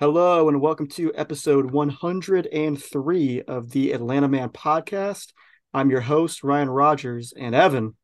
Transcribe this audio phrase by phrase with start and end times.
[0.00, 5.32] Hello, and welcome to episode 103 of the Atlanta Man podcast.
[5.74, 7.94] I'm your host, Ryan Rogers, and Evan.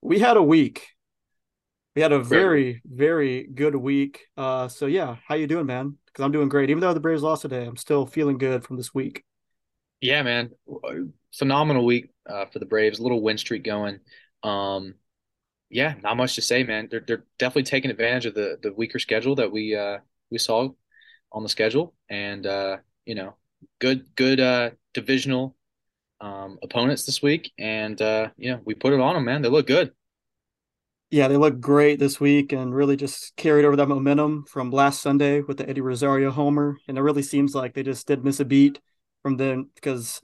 [0.00, 0.86] We had a week.
[1.94, 4.22] We had a very, very good week.
[4.36, 5.98] Uh, so yeah, how you doing, man?
[6.06, 6.70] Because I'm doing great.
[6.70, 9.24] Even though the Braves lost today, I'm still feeling good from this week.
[10.04, 10.50] Yeah, man,
[11.32, 13.00] phenomenal week uh, for the Braves.
[13.00, 14.00] Little win streak going.
[14.42, 14.96] Um,
[15.70, 16.88] yeah, not much to say, man.
[16.90, 20.00] They're they're definitely taking advantage of the the weaker schedule that we uh,
[20.30, 20.68] we saw
[21.32, 22.76] on the schedule, and uh,
[23.06, 23.36] you know,
[23.78, 25.56] good good uh, divisional
[26.20, 29.40] um, opponents this week, and uh, you know, we put it on them, man.
[29.40, 29.94] They look good.
[31.08, 35.00] Yeah, they look great this week, and really just carried over that momentum from last
[35.00, 38.38] Sunday with the Eddie Rosario homer, and it really seems like they just did miss
[38.38, 38.80] a beat
[39.24, 40.20] from then because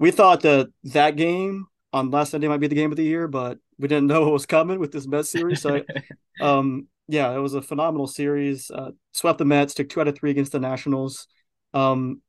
[0.00, 3.28] we thought that that game on last Sunday might be the game of the year,
[3.28, 5.62] but we didn't know what was coming with this Mets series.
[5.62, 5.82] So,
[6.40, 8.70] um, yeah, it was a phenomenal series.
[8.70, 11.28] Uh, swept the Mets, took two out of three against the Nationals.
[11.72, 12.20] Um,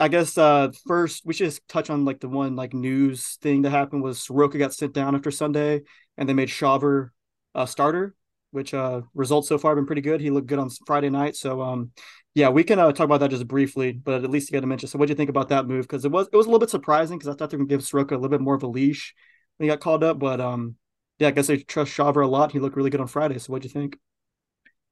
[0.00, 3.62] I guess uh, first we should just touch on like the one like news thing
[3.62, 5.82] that happened was Soroka got sent down after Sunday,
[6.18, 7.10] and they made Shawver
[7.54, 8.14] a starter,
[8.50, 10.20] which uh, results so far have been pretty good.
[10.20, 11.92] He looked good on Friday night, so um,
[12.34, 14.66] yeah, we can uh, talk about that just briefly, but at least you got to
[14.66, 14.88] mention.
[14.88, 15.82] So, what do you think about that move?
[15.82, 17.76] Because it was it was a little bit surprising because I thought they were gonna
[17.76, 19.14] give Soroka a little bit more of a leash
[19.56, 20.76] when he got called up, but um,
[21.18, 22.52] yeah, I guess they trust Shawver a lot.
[22.52, 23.38] He looked really good on Friday.
[23.38, 23.96] So, what do you think?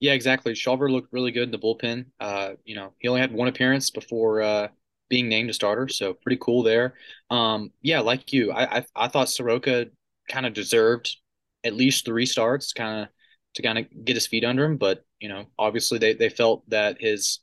[0.00, 0.54] Yeah, exactly.
[0.54, 2.06] Shawver looked really good in the bullpen.
[2.20, 4.68] Uh, you know, he only had one appearance before uh,
[5.08, 6.94] being named a starter, so pretty cool there.
[7.30, 9.86] Um, yeah, like you, I I, I thought Soroka
[10.28, 11.16] kind of deserved
[11.64, 13.08] at least three starts, kind of
[13.54, 14.76] to kind of get his feet under him.
[14.76, 17.40] But you know, obviously they they felt that his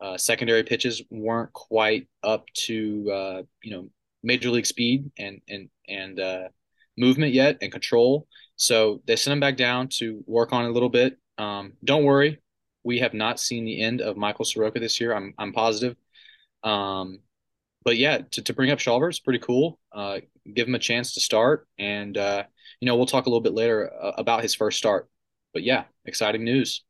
[0.00, 3.88] uh, secondary pitches weren't quite up to uh, you know
[4.22, 6.48] major league speed and and and uh,
[6.98, 8.26] movement yet and control.
[8.56, 11.18] So they sent him back down to work on it a little bit.
[11.38, 12.40] Um, don't worry,
[12.84, 15.14] we have not seen the end of Michael Soroka this year.
[15.14, 15.96] I'm I'm positive.
[16.62, 17.20] Um,
[17.84, 19.78] but yeah, to, to bring up Shawver is pretty cool.
[19.92, 20.18] Uh,
[20.54, 22.44] give him a chance to start, and uh,
[22.80, 25.08] you know we'll talk a little bit later uh, about his first start.
[25.56, 26.84] But yeah, exciting news.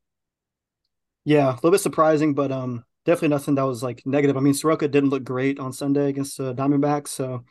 [1.24, 4.36] Yeah, a little bit surprising, but um, definitely nothing that was like negative.
[4.36, 7.44] I mean, Soroka didn't look great on Sunday against the uh, Diamondbacks, so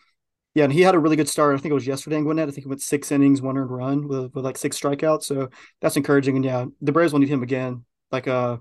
[0.56, 1.56] yeah, and he had a really good start.
[1.56, 2.50] I think it was yesterday in Gwinnett.
[2.50, 5.24] I think he went six innings, one earned run with, with like six strikeouts.
[5.24, 5.48] So
[5.80, 6.36] that's encouraging.
[6.36, 7.86] And yeah, the Braves will need him again.
[8.12, 8.58] Like uh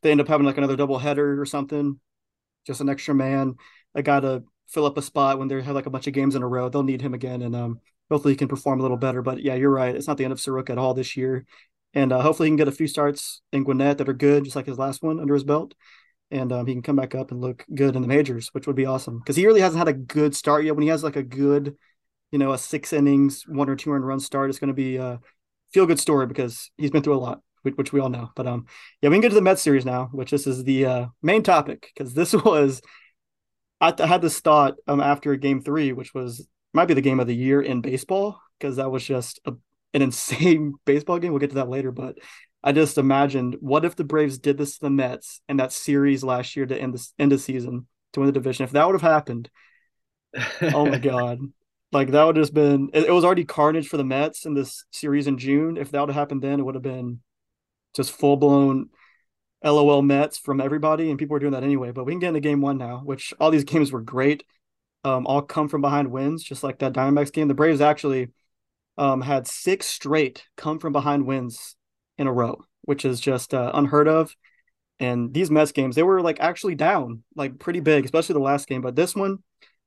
[0.00, 2.00] they end up having like another double header or something.
[2.66, 3.56] Just an extra man,
[3.94, 6.36] a guy to fill up a spot when they have like a bunch of games
[6.36, 6.70] in a row.
[6.70, 7.42] They'll need him again.
[7.42, 7.80] And um
[8.10, 9.22] hopefully he can perform a little better.
[9.22, 9.94] But yeah, you're right.
[9.94, 11.46] It's not the end of Soroka at all this year.
[11.94, 14.56] And uh, hopefully he can get a few starts in Gwinnett that are good, just
[14.56, 15.74] like his last one under his belt
[16.30, 18.76] and um, he can come back up and look good in the majors, which would
[18.76, 20.74] be awesome because he really hasn't had a good start yet.
[20.74, 21.76] When he has like a good,
[22.30, 24.96] you know, a six innings, one or two earned run start, it's going to be
[24.96, 25.20] a
[25.72, 28.30] feel good story because he's been through a lot, which we all know.
[28.36, 28.66] But um,
[29.00, 31.42] yeah, we can get to the Mets series now, which this is the uh, main
[31.42, 32.82] topic because this was
[33.80, 37.20] I, I had this thought um after Game Three, which was might be the game
[37.20, 39.54] of the year in baseball because that was just a,
[39.94, 41.32] an insane baseball game.
[41.32, 42.18] We'll get to that later, but
[42.62, 46.24] I just imagined what if the Braves did this to the Mets in that series
[46.24, 48.64] last year to end the end the season to win the division.
[48.64, 49.50] If that would have happened,
[50.62, 51.38] oh my god.
[51.90, 54.84] Like that would have been it, it, was already carnage for the Mets in this
[54.90, 55.76] series in June.
[55.76, 57.20] If that would have happened then, it would have been
[57.94, 58.90] just full blown
[59.64, 61.90] LOL Mets from everybody, and people were doing that anyway.
[61.92, 64.44] But we can get into game one now, which all these games were great.
[65.04, 67.48] Um, all come from behind wins, just like that Diamondbacks game.
[67.48, 68.28] The Braves actually
[68.98, 71.76] um, had six straight come from behind wins
[72.18, 74.34] in a row, which is just uh, unheard of.
[75.00, 78.66] And these Mets games, they were like actually down, like pretty big, especially the last
[78.66, 78.82] game.
[78.82, 79.38] But this one,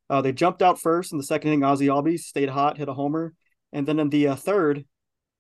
[0.10, 1.60] uh, they jumped out first in the second inning.
[1.60, 3.34] Ozzy Albies stayed hot, hit a homer,
[3.74, 4.86] and then in the uh, third,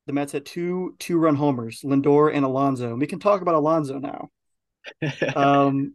[0.05, 2.89] the Mets hit two two run homers, Lindor and Alonso.
[2.89, 4.29] And we can talk about Alonso now.
[5.35, 5.93] Um,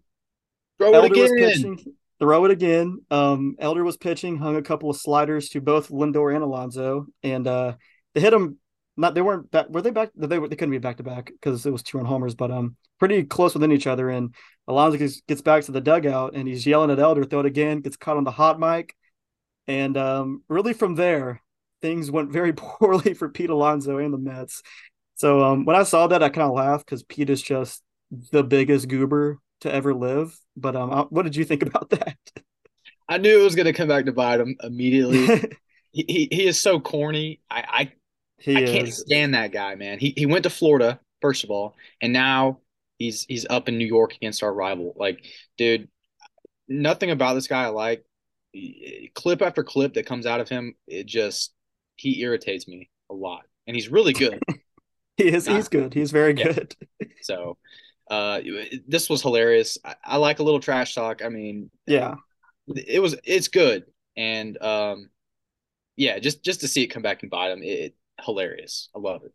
[0.79, 1.77] throw Elder it again.
[2.19, 3.01] Throw it again.
[3.11, 7.47] Um, Elder was pitching, hung a couple of sliders to both Lindor and Alonso, and
[7.47, 7.75] uh,
[8.15, 8.59] they hit them.
[8.97, 9.69] not they weren't back.
[9.69, 10.11] Were they back?
[10.17, 12.77] They they couldn't be back to back because it was two run homers, but um,
[12.99, 14.09] pretty close within each other.
[14.09, 14.35] And
[14.67, 17.81] Alonso gets, gets back to the dugout and he's yelling at Elder, throw it again.
[17.81, 18.95] Gets caught on the hot mic,
[19.67, 21.43] and um, really from there
[21.83, 24.63] things went very poorly for Pete Alonso and the Mets.
[25.17, 27.83] So um, when I saw that, I kind of laughed because Pete is just
[28.31, 30.39] the biggest goober to ever live.
[30.57, 32.17] But um, what did you think about that?
[33.09, 35.27] I knew it was going to come back to bite him immediately.
[35.93, 37.41] he, he, he is so corny.
[37.51, 37.93] I, I
[38.39, 38.71] he I is.
[38.71, 39.99] can't stand that guy, man.
[39.99, 42.61] He he went to Florida first of all, and now
[42.99, 44.95] he's he's up in New York against our rival.
[44.97, 45.25] Like,
[45.57, 45.89] dude,
[46.69, 48.05] nothing about this guy I like.
[49.15, 51.53] clip after clip that comes out of him, it just
[51.97, 54.43] he irritates me a lot, and he's really good.
[55.17, 55.47] he is.
[55.47, 55.95] Not, he's good.
[55.95, 56.53] He's very yeah.
[56.53, 56.75] good.
[57.23, 57.57] so,
[58.11, 58.41] uh,
[58.87, 59.79] this was hilarious.
[59.85, 61.25] I, I, like a little trash talk.
[61.25, 62.15] I mean, yeah,
[62.69, 63.17] it was.
[63.25, 63.85] It's good,
[64.17, 65.11] and um,
[65.97, 68.89] yeah, just just to see it come back and bite him, it, it hilarious.
[68.95, 69.33] I love it.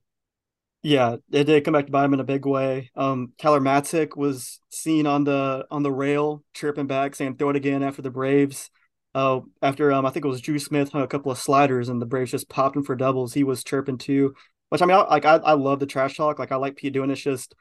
[0.83, 2.91] Yeah, it did come back to bite him in a big way.
[2.95, 7.55] Um, Tyler Matzek was seen on the on the rail, chirping back, saying "throw it
[7.55, 8.69] again" after the Braves.
[9.13, 12.01] Uh, after um, I think it was Drew Smith hung a couple of sliders and
[12.01, 13.33] the Braves just popped him for doubles.
[13.33, 14.33] He was chirping too.
[14.69, 16.39] Which I mean, I, like I, I love the trash talk.
[16.39, 17.13] Like I like Pete doing it.
[17.13, 17.53] It's just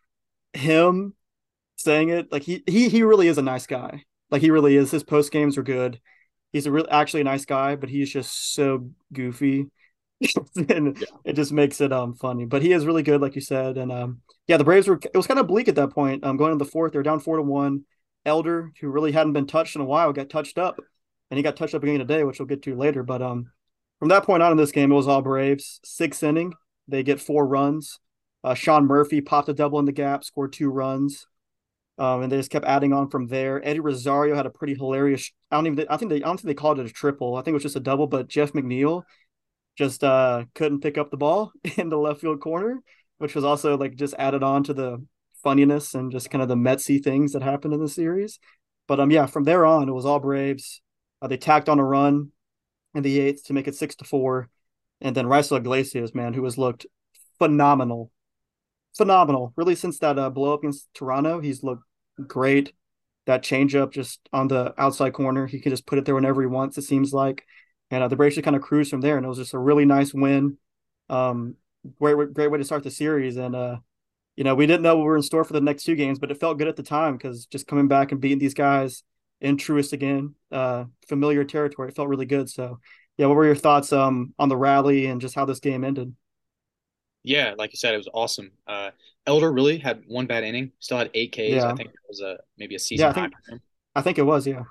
[0.52, 1.14] him
[1.76, 2.30] saying it.
[2.30, 4.04] Like he he he really is a nice guy.
[4.30, 4.90] Like he really is.
[4.90, 6.00] His post games are good.
[6.52, 9.70] He's a real actually a nice guy, but he's just so goofy.
[10.68, 11.06] and yeah.
[11.24, 12.44] it just makes it um funny.
[12.44, 13.78] But he is really good, like you said.
[13.78, 16.24] And um yeah, the Braves were it was kind of bleak at that point.
[16.24, 17.84] Um going into the fourth, they're down four to one.
[18.26, 20.78] Elder, who really hadn't been touched in a while, got touched up.
[21.30, 23.02] And he got touched up again today, which we'll get to later.
[23.02, 23.50] But um
[23.98, 25.80] from that point on in this game, it was all Braves.
[25.84, 26.54] Sixth inning,
[26.88, 27.98] they get four runs.
[28.42, 31.26] Uh, Sean Murphy popped a double in the gap, scored two runs.
[31.98, 33.66] Um, and they just kept adding on from there.
[33.66, 35.30] Eddie Rosario had a pretty hilarious.
[35.50, 35.86] I don't even.
[35.90, 36.16] I think they.
[36.16, 37.36] I don't think they called it a triple.
[37.36, 38.06] I think it was just a double.
[38.06, 39.02] But Jeff McNeil
[39.76, 42.80] just uh, couldn't pick up the ball in the left field corner,
[43.18, 45.04] which was also like just added on to the
[45.42, 48.38] funniness and just kind of the Metsy things that happened in the series.
[48.88, 50.80] But um, yeah, from there on, it was all Braves.
[51.20, 52.32] Uh, they tacked on a run
[52.94, 54.48] in the eighth to make it six to four,
[55.00, 56.86] and then Raisel Iglesias, man, who has looked
[57.38, 58.10] phenomenal,
[58.96, 59.52] phenomenal.
[59.56, 61.84] Really, since that uh, blow up against Toronto, he's looked
[62.26, 62.72] great.
[63.26, 66.46] That changeup just on the outside corner, he can just put it there whenever he
[66.46, 66.78] wants.
[66.78, 67.44] It seems like
[67.90, 69.16] and uh, the Braves just kind of cruised from there.
[69.16, 70.56] And it was just a really nice win.
[71.08, 71.56] Um,
[71.98, 73.36] great, great way to start the series.
[73.36, 73.76] And uh,
[74.36, 76.18] you know, we didn't know what we were in store for the next two games,
[76.18, 79.02] but it felt good at the time because just coming back and beating these guys
[79.40, 82.48] in Truist again, uh, familiar territory, it felt really good.
[82.48, 82.78] So,
[83.16, 86.14] yeah, what were your thoughts um on the rally and just how this game ended?
[87.22, 88.52] Yeah, like you said, it was awesome.
[88.66, 88.90] Uh,
[89.26, 91.38] Elder really had one bad inning, still had eight Ks.
[91.38, 91.70] Yeah.
[91.70, 93.34] I think it was a maybe a season yeah, I think,
[93.94, 94.62] I think it was, yeah.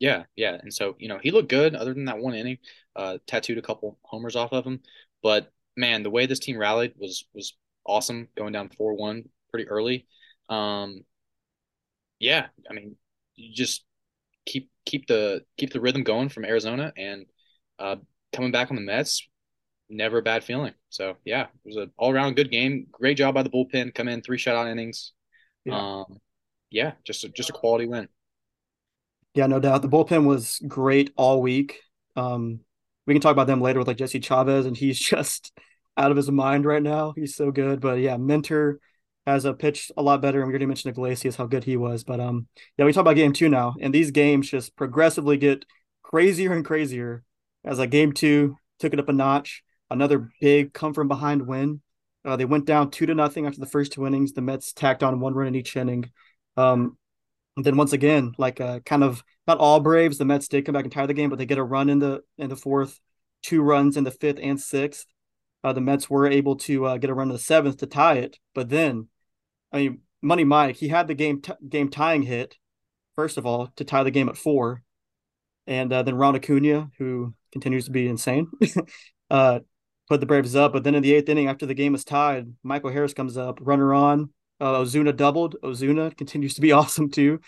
[0.00, 0.58] Yeah, yeah.
[0.60, 2.58] And so, you know, he looked good other than that one inning.
[2.96, 4.80] Uh tattooed a couple homers off of him.
[5.22, 7.54] But man, the way this team rallied was was
[7.86, 10.06] awesome going down 4-1 pretty early.
[10.48, 11.04] Um
[12.18, 12.96] yeah, I mean,
[13.36, 13.84] you just
[14.44, 17.26] keep keep the keep the rhythm going from Arizona and
[17.78, 17.96] uh
[18.32, 19.28] coming back on the Mets,
[19.92, 20.74] never a bad feeling.
[20.88, 22.86] So yeah, it was an all around good game.
[22.90, 23.94] Great job by the bullpen.
[23.94, 25.12] Come in three shutout innings.
[25.64, 26.00] Yeah.
[26.00, 26.18] Um,
[26.70, 28.08] yeah, just a, just a quality win.
[29.34, 29.82] Yeah, no doubt.
[29.82, 31.80] The bullpen was great all week.
[32.16, 32.60] Um,
[33.06, 35.52] we can talk about them later with like Jesse Chavez, and he's just
[35.96, 37.12] out of his mind right now.
[37.14, 37.80] He's so good.
[37.80, 38.80] But yeah, Minter
[39.26, 40.40] has a pitch a lot better.
[40.40, 42.04] And we already mentioned Iglesias, how good he was.
[42.04, 45.64] But um, yeah, we talk about game two now, and these games just progressively get
[46.02, 47.22] crazier and crazier
[47.64, 49.62] as like game two took it up a notch.
[49.92, 51.80] Another big come from behind win.
[52.24, 54.32] Uh, they went down two to nothing after the first two innings.
[54.32, 56.10] The Mets tacked on one run in each inning.
[56.56, 56.96] Um,
[57.56, 60.84] then once again, like uh, kind of not all Braves, the Mets did come back
[60.84, 63.00] and tie the game, but they get a run in the in the fourth,
[63.42, 65.06] two runs in the fifth and sixth.
[65.64, 68.14] Uh, the Mets were able to uh, get a run in the seventh to tie
[68.14, 69.08] it, but then,
[69.70, 72.56] I mean, Money Mike, he had the game t- game tying hit
[73.14, 74.82] first of all to tie the game at four,
[75.66, 78.50] and uh, then Ron Acuna, who continues to be insane,
[79.30, 79.60] uh,
[80.12, 80.74] put the Braves up.
[80.74, 83.58] But then in the eighth inning, after the game was tied, Michael Harris comes up,
[83.62, 84.28] runner on,
[84.60, 85.56] uh, Ozuna doubled.
[85.62, 87.40] Ozuna continues to be awesome too.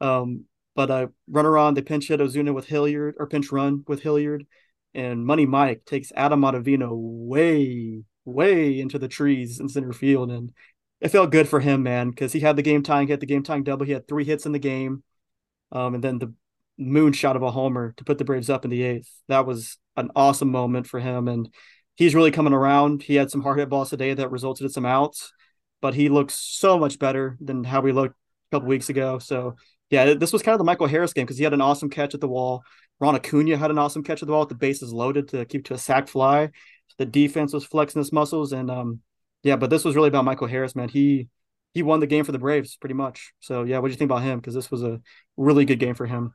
[0.00, 4.02] Um, but uh, run around, they pinch hit Ozuna with Hilliard or pinch run with
[4.02, 4.46] Hilliard,
[4.94, 10.52] and Money Mike takes Adam Ottavino way, way into the trees in center field, and
[11.00, 13.42] it felt good for him, man, because he had the game tying hit, the game
[13.42, 13.86] tying double.
[13.86, 15.02] He had three hits in the game,
[15.72, 16.32] um, and then the
[16.78, 19.10] moonshot of a homer to put the Braves up in the eighth.
[19.28, 21.48] That was an awesome moment for him, and
[21.96, 23.02] he's really coming around.
[23.02, 25.32] He had some hard hit balls today that resulted in some outs
[25.80, 29.18] but he looks so much better than how we looked a couple weeks ago.
[29.18, 29.56] So
[29.90, 32.14] yeah, this was kind of the Michael Harris game because he had an awesome catch
[32.14, 32.64] at the wall.
[32.98, 35.64] Ron Acuna had an awesome catch at the wall with the bases loaded to keep
[35.66, 36.50] to a sac fly.
[36.98, 39.00] The defense was flexing his muscles, and um,
[39.42, 40.88] yeah, but this was really about Michael Harris, man.
[40.88, 41.28] He
[41.74, 43.32] he won the game for the Braves pretty much.
[43.40, 44.40] So yeah, what do you think about him?
[44.40, 45.00] Because this was a
[45.36, 46.34] really good game for him.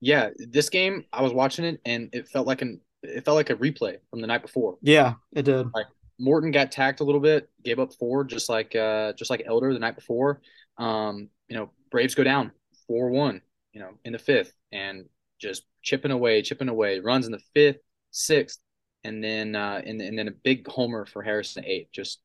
[0.00, 3.50] Yeah, this game I was watching it and it felt like an it felt like
[3.50, 4.78] a replay from the night before.
[4.82, 5.68] Yeah, it did.
[5.74, 5.86] Like
[6.18, 9.72] Morton got tacked a little bit, gave up four, just like uh, just like Elder
[9.72, 10.40] the night before.
[10.78, 12.52] Um, you know, Braves go down
[12.86, 13.40] four one,
[13.72, 15.06] you know, in the fifth, and
[15.40, 17.00] just chipping away, chipping away.
[17.00, 17.78] Runs in the fifth,
[18.10, 18.58] sixth,
[19.04, 21.90] and then uh, and, and then a big homer for Harrison eight.
[21.92, 22.20] Just,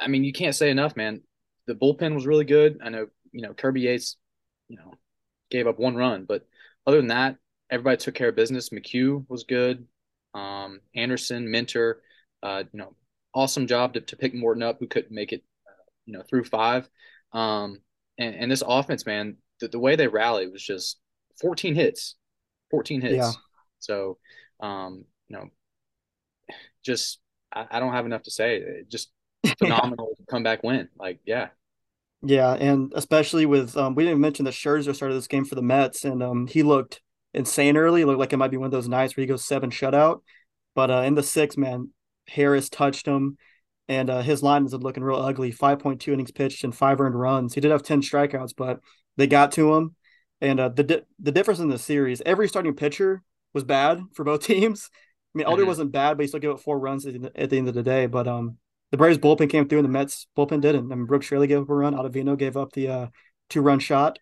[0.00, 1.22] I mean, you can't say enough, man.
[1.66, 2.80] The bullpen was really good.
[2.82, 4.16] I know, you know, Kirby Yates,
[4.68, 4.94] you know,
[5.50, 6.46] gave up one run, but
[6.86, 7.36] other than that,
[7.74, 8.70] everybody took care of business.
[8.70, 9.86] McHugh was good.
[10.32, 12.00] Um, Anderson, Minter,
[12.42, 12.94] uh, you know,
[13.34, 15.42] awesome job to, to pick Morton up, who couldn't make it,
[16.06, 16.88] you know, through five.
[17.32, 17.80] Um,
[18.16, 20.98] and, and this offense, man, the, the way they rallied was just
[21.40, 22.14] 14 hits,
[22.70, 23.14] 14 hits.
[23.16, 23.32] Yeah.
[23.80, 24.18] So,
[24.60, 25.48] um, you know,
[26.84, 27.18] just
[27.52, 28.84] I, I don't have enough to say.
[28.88, 29.10] Just
[29.58, 30.88] phenomenal comeback win.
[30.96, 31.48] Like, yeah.
[32.26, 35.62] Yeah, and especially with um, we didn't mention that Scherzer started this game for the
[35.62, 37.02] Mets, and um, he looked
[37.34, 38.04] insane early.
[38.04, 40.20] Looked like it might be one of those nights where he goes seven shutout.
[40.74, 41.90] But uh, in the sixth, man,
[42.26, 43.36] Harris touched him,
[43.88, 45.50] and uh, his line is looking real ugly.
[45.50, 47.54] Five point two innings pitched and five earned runs.
[47.54, 48.80] He did have ten strikeouts, but
[49.16, 49.94] they got to him.
[50.40, 53.22] And uh, the di- the difference in the series, every starting pitcher
[53.52, 54.90] was bad for both teams.
[54.92, 55.68] I mean, Elder mm-hmm.
[55.68, 57.74] wasn't bad, but he still gave up four runs at the, at the end of
[57.74, 58.06] the day.
[58.06, 58.58] But um,
[58.90, 60.92] the Braves bullpen came through, and the Mets bullpen didn't.
[60.92, 61.94] I mean, Brooks Raley gave up a run.
[61.94, 63.06] Ottavino gave up the uh,
[63.48, 64.18] two run shot.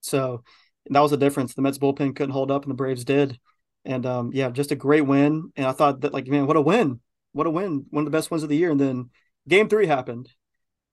[0.00, 0.42] So
[0.88, 1.54] that was the difference.
[1.54, 3.38] The Mets bullpen couldn't hold up, and the Braves did.
[3.84, 5.52] And um, yeah, just a great win.
[5.56, 7.00] And I thought that, like, man, what a win!
[7.32, 7.86] What a win!
[7.90, 8.70] One of the best wins of the year.
[8.70, 9.10] And then
[9.48, 10.28] Game Three happened,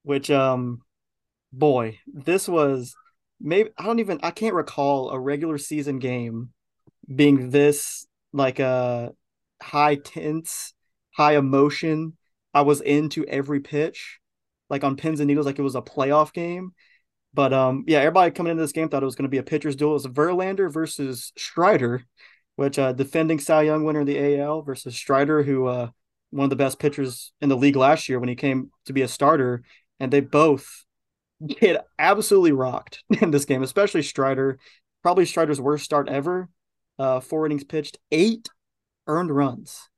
[0.03, 0.81] which, um,
[1.51, 2.95] boy, this was
[3.39, 6.49] maybe I don't even I can't recall a regular season game
[7.13, 9.09] being this like a uh,
[9.61, 10.73] high tense,
[11.15, 12.17] high emotion.
[12.53, 14.19] I was into every pitch,
[14.69, 16.73] like on pins and needles, like it was a playoff game.
[17.37, 19.43] But um, yeah, everybody coming into this game thought it was going to be a
[19.43, 19.91] pitcher's duel.
[19.91, 22.03] It was Verlander versus Strider,
[22.55, 25.89] which uh, defending Cy Young winner in the AL versus Strider, who uh,
[26.31, 29.03] one of the best pitchers in the league last year when he came to be
[29.03, 29.61] a starter,
[29.99, 30.83] and they both
[31.47, 34.57] get absolutely rocked in this game, especially Strider.
[35.03, 36.49] Probably Strider's worst start ever.
[36.97, 38.49] Uh, four innings pitched, eight
[39.05, 39.89] earned runs,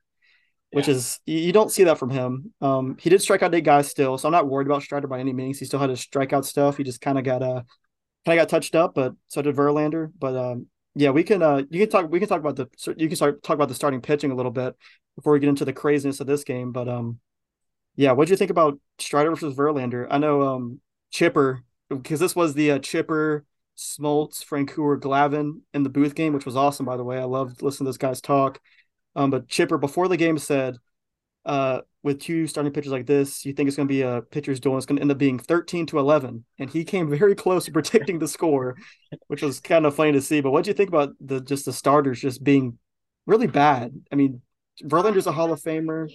[0.72, 0.96] which yeah.
[0.96, 2.54] is you don't see that from him.
[2.62, 5.20] Um, he did strike out eight guys still, so I'm not worried about Strider by
[5.20, 5.60] any means.
[5.60, 6.78] He still had his strikeout stuff.
[6.78, 7.64] He just kind of got uh
[8.26, 10.12] kind of got touched up, but so did Verlander.
[10.18, 13.08] But um, yeah, we can uh you can talk we can talk about the you
[13.08, 14.76] can start talk about the starting pitching a little bit
[15.16, 16.72] before we get into the craziness of this game.
[16.72, 17.20] But um,
[17.96, 20.08] yeah, what do you think about Strider versus Verlander?
[20.10, 23.44] I know um Chipper because this was the uh, Chipper
[23.76, 27.18] Smoltz, Francoeur, Glavine in the booth game, which was awesome, by the way.
[27.18, 28.60] I loved listening to this guy's talk.
[29.16, 30.78] Um, but Chipper before the game said,
[31.46, 34.60] uh, with two starting pitchers like this, you think it's going to be a pitcher's
[34.60, 34.78] duel.
[34.78, 36.46] It's going to end up being 13 to 11.
[36.60, 38.78] And he came very close to predicting the score,
[39.28, 40.42] which was kind of funny to see.
[40.42, 42.78] But what do you think about the just the starters just being
[43.26, 43.94] really bad?
[44.12, 44.42] I mean,
[44.84, 46.10] Verlander's a Hall of Famer,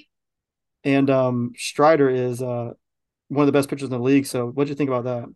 [0.84, 2.70] and um, Strider is uh,
[3.28, 4.26] one of the best pitchers in the league.
[4.26, 5.28] So what do you think about that?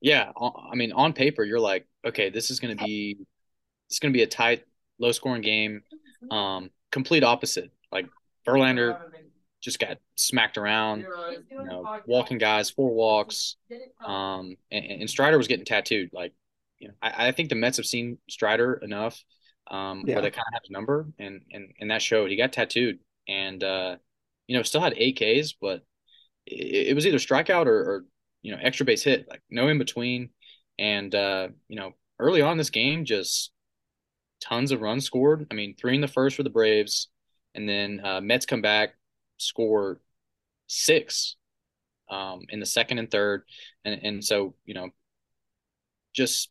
[0.00, 3.18] Yeah, I mean, on paper, you're like, okay, this is going to be
[3.88, 4.64] it's going to be a tight,
[4.98, 5.82] low scoring game.
[6.30, 7.70] Um, complete opposite.
[7.92, 8.06] Like
[8.46, 8.98] Verlander
[9.60, 11.00] just got smacked around,
[11.50, 13.56] you know, walking guys, four walks.
[14.02, 16.08] Um, and, and Strider was getting tattooed.
[16.14, 16.32] Like,
[16.78, 19.22] you know, I, I think the Mets have seen Strider enough
[19.70, 20.14] um, yeah.
[20.14, 22.30] where they kind of have his number, and and and that showed.
[22.30, 22.98] He got tattooed,
[23.28, 23.96] and uh,
[24.46, 25.82] you know, still had eight Ks, but
[26.46, 28.04] it, it was either strikeout or, or
[28.42, 30.30] you know extra base hit, like no in between.
[30.78, 33.50] And uh, you know, early on this game, just
[34.40, 35.46] tons of runs scored.
[35.50, 37.08] I mean, three in the first for the Braves,
[37.54, 38.94] and then uh, Mets come back,
[39.38, 40.00] score
[40.66, 41.36] six
[42.10, 43.42] um, in the second and third,
[43.84, 44.90] and and so you know,
[46.12, 46.50] just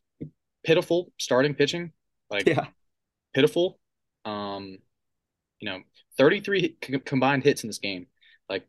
[0.64, 1.92] pitiful starting pitching,
[2.30, 2.66] like yeah.
[3.34, 3.78] pitiful.
[4.24, 4.78] Um,
[5.60, 5.80] you know,
[6.18, 8.06] 33 combined hits in this game.
[8.48, 8.66] Like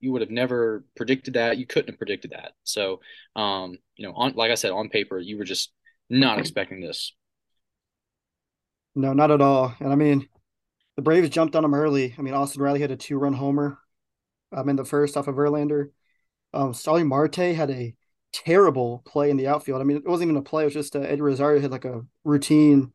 [0.00, 1.58] you would have never predicted that.
[1.58, 2.52] You couldn't have predicted that.
[2.64, 3.00] So,
[3.34, 5.72] um, you know, on like I said, on paper, you were just
[6.10, 7.12] not expecting this.
[8.96, 9.74] No, not at all.
[9.78, 10.28] And I mean,
[10.96, 12.14] the Braves jumped on him early.
[12.18, 13.78] I mean, Austin Riley had a two-run homer
[14.52, 15.90] um, in the first off of Verlander.
[16.54, 16.74] Um,
[17.06, 17.94] Marte had a
[18.32, 19.80] terrible play in the outfield.
[19.80, 20.62] I mean, it wasn't even a play.
[20.62, 22.92] It was just uh, Eddie Rosario had like a routine,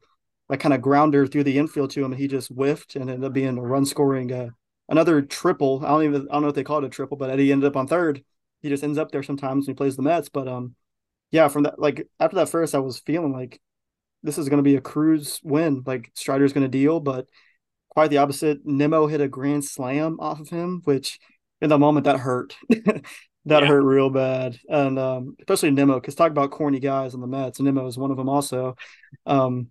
[0.49, 3.23] like kind of grounder through the infield to him, and he just whiffed and ended
[3.23, 4.49] up being a run-scoring uh,
[4.89, 5.85] another triple.
[5.85, 7.67] I don't even I don't know if they call it a triple, but Eddie ended
[7.67, 8.23] up on third.
[8.61, 10.29] He just ends up there sometimes when he plays the Mets.
[10.29, 10.75] But um,
[11.29, 13.61] yeah, from that like after that first, I was feeling like
[14.23, 15.83] this is going to be a cruise win.
[15.85, 17.27] Like Strider's going to deal, but
[17.89, 18.65] quite the opposite.
[18.65, 21.19] Nimmo hit a grand slam off of him, which
[21.61, 22.55] in the moment that hurt.
[22.69, 23.03] that
[23.45, 23.65] yeah.
[23.65, 25.95] hurt real bad, and um, especially Nimmo.
[25.95, 28.75] Because talk about corny guys on the Mets, and Nimmo is one of them also.
[29.25, 29.67] Um,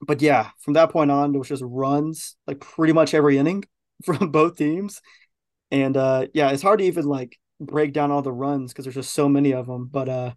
[0.00, 3.64] but yeah, from that point on, it was just runs like pretty much every inning.
[4.04, 5.00] from both teams.
[5.70, 8.94] And uh, yeah, it's hard to even like break down all the runs because there's
[8.94, 9.88] just so many of them.
[9.90, 10.32] But uh,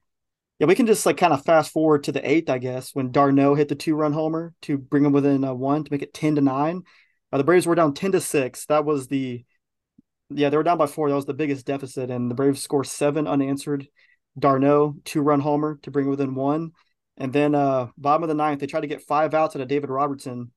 [0.60, 3.12] yeah, we can just like kind of fast forward to the eighth, I guess, when
[3.12, 6.14] d'Arnaud hit the two run homer to bring them within uh, one to make it
[6.14, 6.84] 10 to nine.
[7.32, 8.66] Uh, the Braves were down 10 to six.
[8.68, 9.44] That was the,
[10.30, 11.10] yeah, they were down by four.
[11.10, 12.10] That was the biggest deficit.
[12.10, 13.88] And the Braves score seven unanswered.
[14.38, 16.72] d'Arnaud, two run homer to bring within one.
[17.18, 19.68] And then uh bottom of the ninth, they tried to get five outs out of
[19.68, 20.52] David Robertson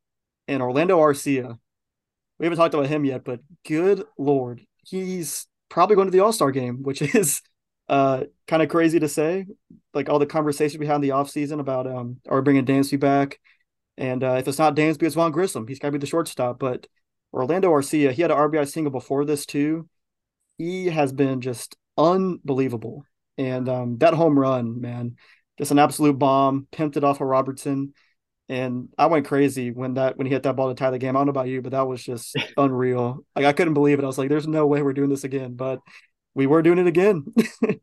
[0.46, 1.58] and Orlando Arcia.
[2.38, 6.32] We haven't talked about him yet, but good lord, he's probably going to the All
[6.32, 7.42] Star game, which is
[7.88, 9.46] uh kind of crazy to say.
[9.94, 13.40] Like all the conversations we had in the offseason about um are bringing Dansby back,
[13.96, 15.66] and uh, if it's not Dansby, it's Vaughn Grissom.
[15.66, 16.58] He's got to be the shortstop.
[16.58, 16.86] But
[17.32, 19.88] Orlando Arcia, he had an RBI single before this too.
[20.56, 23.04] He has been just unbelievable,
[23.36, 25.16] and um that home run, man,
[25.58, 27.94] just an absolute bomb, pimped it off of Robertson.
[28.50, 31.16] And I went crazy when that when he hit that ball to tie the game.
[31.16, 33.24] I don't know about you, but that was just unreal.
[33.36, 34.04] Like I couldn't believe it.
[34.04, 35.80] I was like, "There's no way we're doing this again," but
[36.38, 37.26] we were doing it again.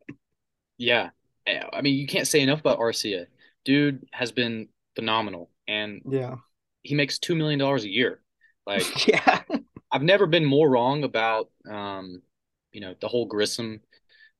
[0.77, 1.09] Yeah.
[1.45, 3.27] I mean, you can't say enough about Arcia.
[3.65, 6.35] Dude has been phenomenal and yeah,
[6.81, 8.21] he makes $2 million a year.
[8.65, 9.41] Like, yeah,
[9.91, 12.21] I've never been more wrong about, um,
[12.71, 13.81] you know, the whole Grissom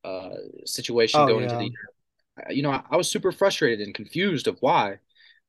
[0.04, 0.30] uh,
[0.66, 2.50] situation oh going into the year.
[2.50, 4.98] You know, I, I was super frustrated and confused of why,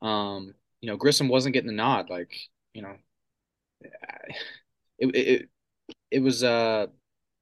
[0.03, 2.11] um, you know, Grissom wasn't getting the nod.
[2.11, 2.33] Like,
[2.75, 2.97] you know,
[4.99, 5.49] it, it,
[6.11, 6.87] it was, uh,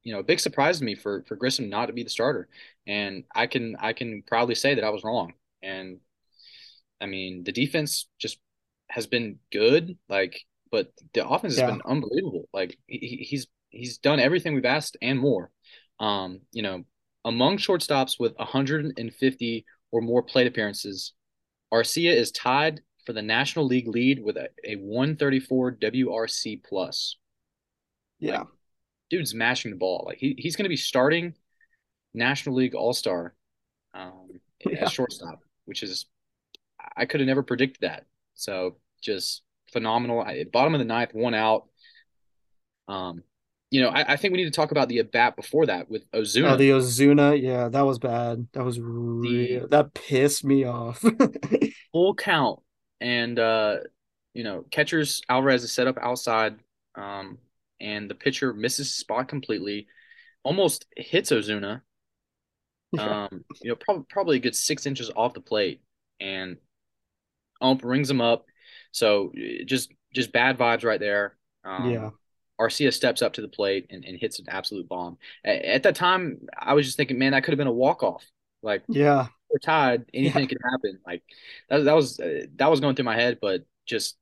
[0.04, 2.48] you know, a big surprise to me for for Grissom not to be the starter.
[2.86, 5.32] And I can I can proudly say that I was wrong.
[5.62, 5.98] And
[7.00, 8.38] I mean, the defense just
[8.90, 12.48] has been good, like, but the offense has yeah, been unbelievable.
[12.52, 15.50] Like he, he's he's done everything we've asked and more.
[15.98, 16.84] Um, you know,
[17.24, 21.12] among shortstops with 150 or more plate appearances,
[21.72, 27.16] Arcia is tied for the National League lead with a, a 134 WRC plus.
[28.18, 28.48] yeah, Like,
[29.16, 30.04] dude's mashing the ball.
[30.06, 31.34] Like he, he's going to be starting
[32.12, 33.34] National League All Star
[33.94, 34.28] um,
[34.80, 36.06] as shortstop, which is
[36.96, 38.06] I could have never predicted that.
[38.34, 39.42] So just
[39.72, 40.20] phenomenal.
[40.20, 41.68] I, bottom of the ninth, one out.
[42.88, 43.22] Um,
[43.70, 45.90] you know, I, I think we need to talk about the at bat before that
[45.90, 46.52] with Ozuna.
[46.52, 48.46] Oh, the Ozuna, yeah, that was bad.
[48.52, 49.68] That was The real.
[49.68, 51.04] That pissed me off.
[51.92, 52.60] full count
[53.00, 53.76] and uh,
[54.32, 56.56] you know, catcher's Alvarez is set up outside,
[56.94, 57.38] um,
[57.84, 59.86] and the pitcher misses spot completely,
[60.42, 61.82] almost hits Ozuna.
[62.96, 65.82] Um, you know, probably probably a good six inches off the plate,
[66.20, 66.58] and
[67.60, 68.46] ump rings him up.
[68.92, 71.36] So uh, just just bad vibes right there.
[71.64, 72.10] Um, yeah,
[72.60, 75.18] Arcia steps up to the plate and, and hits an absolute bomb.
[75.44, 78.04] At, at that time, I was just thinking, man, that could have been a walk
[78.04, 78.24] off.
[78.62, 81.00] Like yeah, we're tied, yeah, anything could happen.
[81.04, 81.24] Like
[81.70, 84.16] that, that was uh, that was going through my head, but just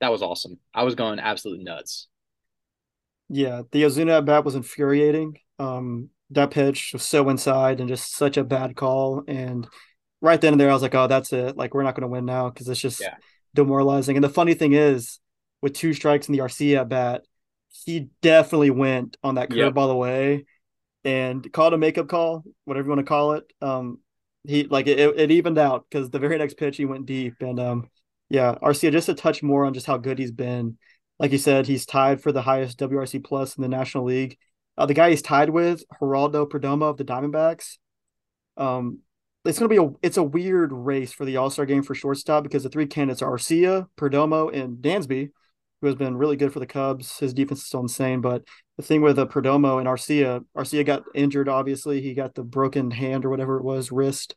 [0.00, 0.58] that was awesome.
[0.74, 2.08] I was going absolutely nuts.
[3.28, 3.62] yeah.
[3.72, 5.38] The Ozuna at bat was infuriating.
[5.58, 9.22] Um, that pitch was so inside and just such a bad call.
[9.26, 9.66] And
[10.20, 11.56] right then and there, I was like, oh, that's it.
[11.56, 13.14] Like, we're not going to win now because it's just Yeah.
[13.54, 14.16] demoralizing.
[14.16, 15.20] And the funny thing is,
[15.62, 17.24] with two strikes in the Arcia at bat,
[17.84, 19.74] he definitely went on that Yep.
[19.74, 20.46] curveball away
[21.04, 23.44] and called a makeup call, whatever you want to call it.
[23.60, 24.00] Um,
[24.46, 27.34] he like it, it evened out because the very next pitch he went deep.
[27.40, 27.90] And um,
[28.28, 30.78] yeah, Arcia just a touch more on just how good he's been.
[31.18, 34.38] Like you said, he's tied for the highest WRC plus in the National League.
[34.76, 37.78] Uh, the guy he's tied with, Geraldo Perdomo of the Diamondbacks.
[38.56, 39.00] Um,
[39.44, 42.42] it's gonna be a it's a weird race for the All Star game for shortstop
[42.42, 45.30] because the three candidates are Arcia, Perdomo, and Dansby,
[45.80, 47.18] who has been really good for the Cubs.
[47.18, 48.44] His defense is still insane, but
[48.76, 51.48] the thing with uh, Perdomo and Arcia, Arcia got injured.
[51.48, 54.34] Obviously, he got the broken hand or whatever it was, wrist.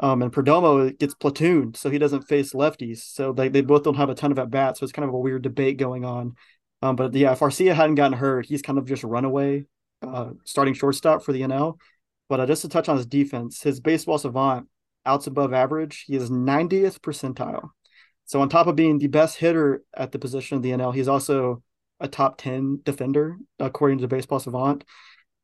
[0.00, 2.98] Um, and Perdomo gets platooned, so he doesn't face lefties.
[2.98, 4.80] So they, they both don't have a ton of at bats.
[4.80, 6.34] So it's kind of a weird debate going on.
[6.82, 9.66] Um, but yeah, if Arcia hadn't gotten hurt, he's kind of just runaway
[10.02, 11.78] uh, starting shortstop for the NL.
[12.28, 14.68] But uh, just to touch on his defense, his baseball savant
[15.06, 16.04] outs above average.
[16.06, 17.70] He is 90th percentile.
[18.24, 21.08] So on top of being the best hitter at the position of the NL, he's
[21.08, 21.62] also
[22.00, 24.84] a top 10 defender according to Baseball Savant.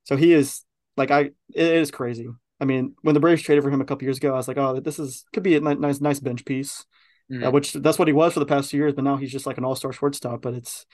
[0.04, 0.64] So he is
[0.96, 2.28] like I it is crazy.
[2.60, 4.58] I mean, when the Braves traded for him a couple years ago, I was like,
[4.58, 6.84] oh, this is could be a nice nice bench piece,
[7.30, 7.52] uh, Mhm.
[7.52, 8.94] which that's what he was for the past two years.
[8.94, 10.42] But now he's just like an all star shortstop.
[10.42, 10.86] But it's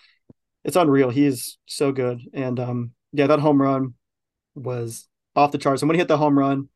[0.64, 1.11] it's unreal.
[1.11, 2.20] He is so good.
[2.33, 3.94] And um, yeah, that home run
[4.55, 5.83] was off the charts.
[5.83, 6.68] And when he hit the home run,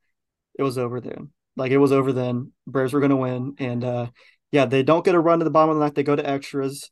[0.59, 1.31] it was over then.
[1.57, 2.53] Like it was over then.
[2.67, 3.55] Braves were going to win.
[3.59, 4.07] And uh,
[4.53, 5.95] yeah, they don't get a run to the bottom of the ninth.
[5.95, 6.91] They go to extras.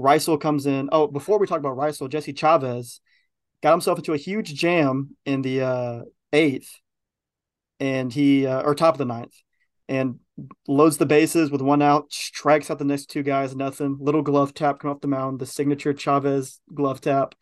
[0.00, 0.88] Raisel comes in.
[0.92, 3.00] Oh, before we talk about Raisel, Jesse Chavez
[3.62, 6.00] got himself into a huge jam in the uh,
[6.32, 6.70] eighth,
[7.80, 9.34] and he uh, or top of the ninth,
[9.88, 10.20] and
[10.68, 13.96] loads the bases with one out, strikes out the next two guys, nothing.
[14.00, 17.34] Little glove tap come off the mound, the signature Chavez glove tap,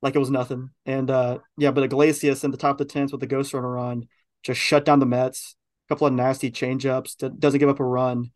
[0.00, 0.70] like it was nothing.
[0.86, 3.76] And uh, yeah, but Iglesias in the top of the tenth with the ghost runner
[3.76, 4.08] on
[4.42, 5.56] just shut down the Mets.
[5.88, 8.30] A couple of nasty changeups, doesn't give up a run.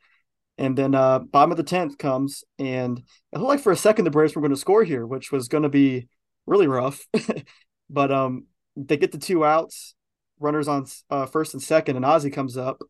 [0.59, 4.05] And then uh, bottom of the tenth comes, and it looked like for a second
[4.05, 6.09] the Braves were going to score here, which was going to be
[6.47, 7.05] really rough.
[7.91, 9.95] but um, they get the two outs,
[10.45, 12.83] runners on uh, first and second, and Ozzy comes up,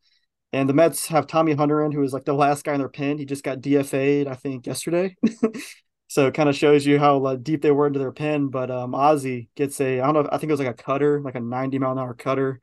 [0.52, 2.88] And the Mets have Tommy Hunter in, who is like the last guy in their
[2.88, 3.18] pen.
[3.18, 5.16] He just got DFA'd, I think, yesterday.
[6.08, 8.48] so it kind of shows you how uh, deep they were into their pen.
[8.48, 11.20] But um, Ozzy gets a, I don't know, I think it was like a cutter,
[11.20, 12.60] like a 90 mile an hour cutter,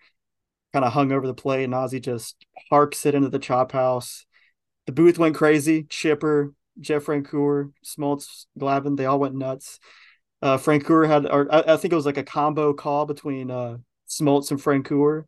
[0.74, 1.64] kind of hung over the plate.
[1.64, 4.26] And Ozzy just harks it into the chop house.
[4.86, 5.84] The booth went crazy.
[5.84, 9.80] Chipper, Jeff Francoeur, Smoltz, Glavine, they all went nuts.
[10.42, 13.78] Uh, Francoeur had, or I, I, think it was like a combo call between uh,
[14.20, 15.26] Smoltz and Francoeur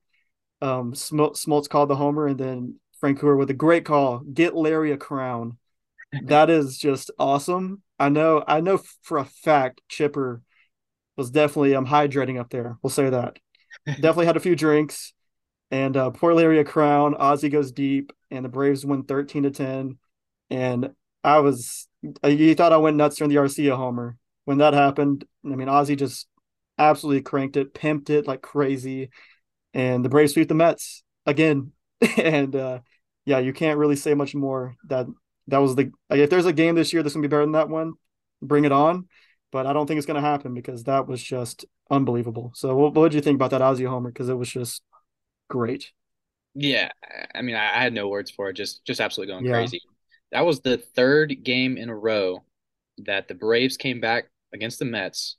[0.63, 4.19] um, Smoltz called the homer, and then Francoeur with a great call.
[4.19, 5.58] Get Larry a crown.
[6.24, 7.82] that is just awesome.
[8.00, 8.43] I know.
[8.48, 10.41] I know for a fact Chipper
[11.17, 12.78] was definitely um hydrating up there.
[12.82, 13.38] We'll say that.
[13.86, 15.13] definitely had a few drinks,
[15.69, 17.13] and uh, poor Larry a crown.
[17.15, 19.98] Ozzy goes deep, and the Braves win thirteen to ten.
[20.50, 20.91] And
[21.26, 21.88] I was,
[22.24, 25.26] uh, you thought I went nuts during the Arcia homer when that happened.
[25.46, 26.28] I mean, Ozzy just
[26.78, 29.10] absolutely cranked it, pimped it like crazy
[29.74, 31.72] and the Braves sweep the Mets again.
[32.18, 32.80] and uh,
[33.26, 34.76] yeah, you can't really say much more.
[34.90, 35.08] That
[35.48, 37.54] that was the like, if there's a game this year that's gonna be better than
[37.54, 37.94] that one,
[38.42, 39.08] bring it on.
[39.52, 42.52] But I don't think it's gonna happen because that was just unbelievable.
[42.56, 44.10] So what, what did you think about that Ozzy homer?
[44.10, 44.82] Because it was just
[45.50, 45.92] great.
[46.56, 46.90] Yeah,
[47.34, 48.54] I mean, I, had no words for it.
[48.54, 49.54] Just just absolutely going yeah.
[49.54, 49.82] crazy.
[50.32, 52.44] That was the third game in a row
[53.00, 55.38] that the Braves came back against the Mets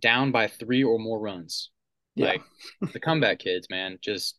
[0.00, 1.70] down by three or more runs.
[2.14, 2.26] Yeah.
[2.26, 2.42] Like
[2.92, 4.36] the comeback kids, man, just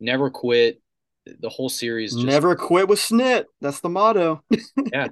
[0.00, 0.80] never quit.
[1.24, 2.14] The whole series.
[2.14, 3.44] Just, never quit with Snit.
[3.60, 4.42] That's the motto.
[4.92, 5.08] yeah,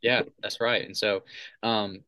[0.00, 0.84] yeah, that's right.
[0.84, 1.22] And so,
[1.62, 1.98] um,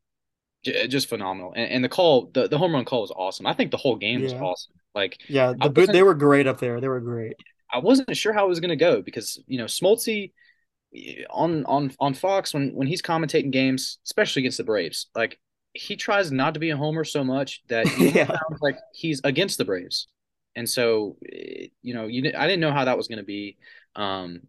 [0.64, 1.52] j- just phenomenal.
[1.54, 3.46] And, and, the call, the, the home run call was awesome.
[3.46, 4.24] I think the whole game yeah.
[4.24, 4.72] was awesome.
[4.94, 6.80] Like, yeah, the, they were great up there.
[6.80, 7.34] They were great.
[7.70, 10.32] I wasn't sure how it was going to go because you know Smoltzy
[11.30, 15.38] on on on Fox when when he's commentating games, especially against the Braves, like
[15.74, 18.26] he tries not to be a homer so much that he yeah.
[18.26, 20.08] sounds like he's against the Braves.
[20.54, 23.56] And so, eh, you know, you I didn't know how that was going to be,
[23.96, 24.42] um,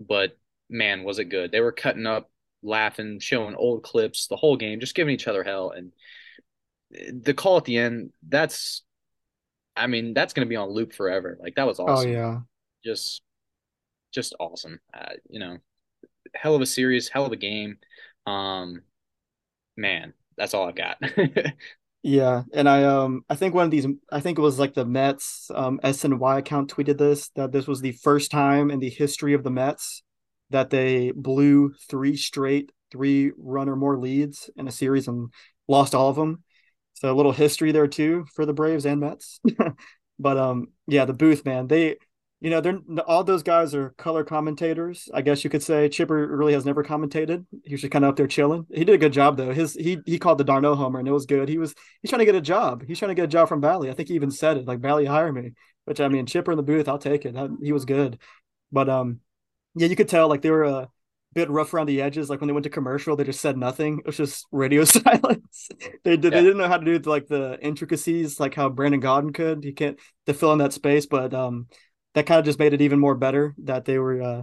[0.00, 0.36] but
[0.68, 1.52] man, was it good!
[1.52, 2.30] They were cutting up,
[2.62, 5.70] laughing, showing old clips the whole game, just giving each other hell.
[5.70, 5.92] And
[6.94, 8.82] eh, the call at the end, that's,
[9.76, 11.38] I mean, that's going to be on loop forever.
[11.40, 12.10] Like that was oh, awesome.
[12.10, 12.40] Oh yeah,
[12.84, 13.22] just,
[14.12, 14.80] just awesome.
[14.92, 15.58] Uh, you know,
[16.34, 17.78] hell of a series, hell of a game.
[18.26, 18.82] Um,
[19.76, 20.98] man, that's all I've got.
[22.02, 24.84] yeah, and I um I think one of these I think it was like the
[24.84, 29.34] Mets um SNY account tweeted this that this was the first time in the history
[29.34, 30.02] of the Mets
[30.50, 35.30] that they blew three straight three run or more leads in a series and
[35.66, 36.42] lost all of them.
[36.94, 39.40] So a little history there too for the Braves and Mets.
[40.18, 41.96] but um yeah, the booth man, they
[42.40, 45.08] you know, they're all those guys are color commentators.
[45.14, 47.46] I guess you could say Chipper really has never commentated.
[47.64, 48.66] He was just kind of up there chilling.
[48.72, 49.52] He did a good job though.
[49.52, 51.48] His he he called the d'Arnaud homer and it was good.
[51.48, 52.84] He was he's trying to get a job.
[52.86, 53.88] He's trying to get a job from Bally.
[53.90, 55.52] I think he even said it like Bally hire me.
[55.86, 57.36] Which I mean, Chipper in the booth, I'll take it.
[57.62, 58.18] He was good,
[58.72, 59.20] but um,
[59.74, 60.88] yeah, you could tell like they were a
[61.34, 62.30] bit rough around the edges.
[62.30, 63.98] Like when they went to commercial, they just said nothing.
[63.98, 65.68] It was just radio silence.
[66.04, 66.24] they did.
[66.24, 66.30] Yeah.
[66.40, 69.64] They didn't know how to do like the intricacies, like how Brandon Gaudin could.
[69.64, 71.66] He can't to fill in that space, but um
[72.14, 74.42] that kind of just made it even more better that they were uh,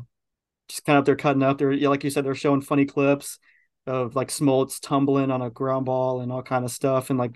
[0.70, 1.58] just kind of they're cutting up.
[1.58, 3.40] They're like you said, they're showing funny clips
[3.88, 7.36] of like Smoltz tumbling on a ground ball and all kind of stuff, and like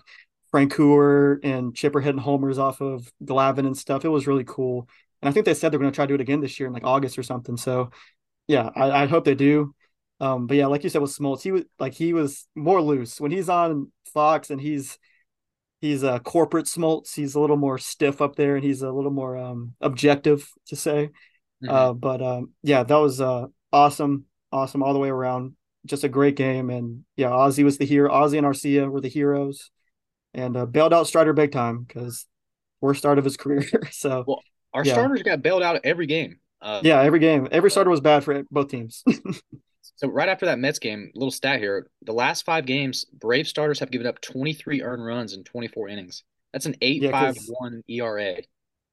[0.54, 4.06] Francoeur and Chipper hitting homers off of Glavine and stuff.
[4.06, 4.88] It was really cool,
[5.22, 6.68] and I think they said they're going to try to do it again this year
[6.68, 7.58] in like August or something.
[7.58, 7.92] So
[8.48, 9.74] yeah, I, I hope they do.
[10.20, 13.20] Um, but yeah, like you said with Smoltz, he was like he was more loose
[13.20, 14.98] when he's on Fox and he's
[15.82, 17.16] he's a corporate smoltz.
[17.16, 20.76] He's a little more stiff up there, and he's a little more um, objective to
[20.76, 21.10] say.
[21.64, 21.70] Mm-hmm.
[21.70, 25.54] Uh, but um, yeah, that was uh, awesome, awesome all the way around.
[25.86, 28.12] Just a great game, and yeah, Ozzy was the hero.
[28.12, 29.70] Ozzy and Arcia were the heroes,
[30.34, 32.26] and uh, bailed out Strider big time because
[32.82, 33.68] worst start of his career.
[33.92, 34.42] so well,
[34.74, 34.94] our yeah.
[34.94, 36.40] starters got bailed out every game.
[36.62, 39.04] Uh, yeah, every game, every starter was bad for both teams.
[39.96, 43.80] So right after that Mets game, little stat here: the last five games, Brave starters
[43.80, 46.24] have given up 23 earned runs in 24 innings.
[46.54, 48.36] That's an 8.51 yeah, ERA.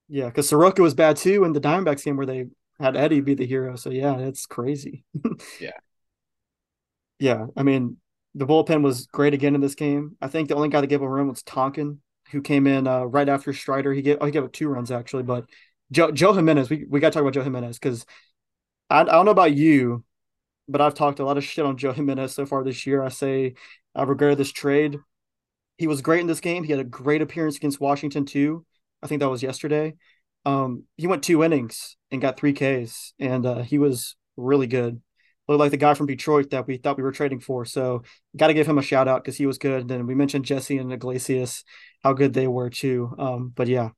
[0.08, 2.46] Yeah, because Soroka was bad too in the Diamondbacks game where they
[2.80, 3.76] had Eddie be the hero.
[3.76, 5.04] So yeah, that's crazy.
[5.60, 5.70] yeah,
[7.18, 7.46] yeah.
[7.56, 7.98] I mean,
[8.34, 10.16] the bullpen was great again in this game.
[10.20, 13.04] I think the only guy that gave a run was Tonkin, who came in uh,
[13.04, 13.92] right after Strider.
[13.92, 15.44] He gave oh, he gave up two runs actually, but
[15.90, 16.70] Joe Joe Jimenez.
[16.70, 18.06] We we got to talk about Joe Jimenez because
[18.90, 20.04] I, I don't know about you,
[20.68, 23.02] but I've talked a lot of shit on Joe Jimenez so far this year.
[23.02, 23.54] I say
[23.94, 24.98] I regret this trade.
[25.78, 26.64] He was great in this game.
[26.64, 28.64] He had a great appearance against Washington too.
[29.02, 29.94] I think that was yesterday.
[30.44, 35.00] Um, he went two innings and got three Ks, and uh, he was really good.
[35.48, 37.64] Looked like the guy from Detroit that we thought we were trading for.
[37.64, 38.02] So
[38.36, 39.82] got to give him a shout out because he was good.
[39.82, 41.64] And then we mentioned Jesse and Iglesias,
[42.02, 43.14] how good they were too.
[43.18, 43.90] Um, but yeah,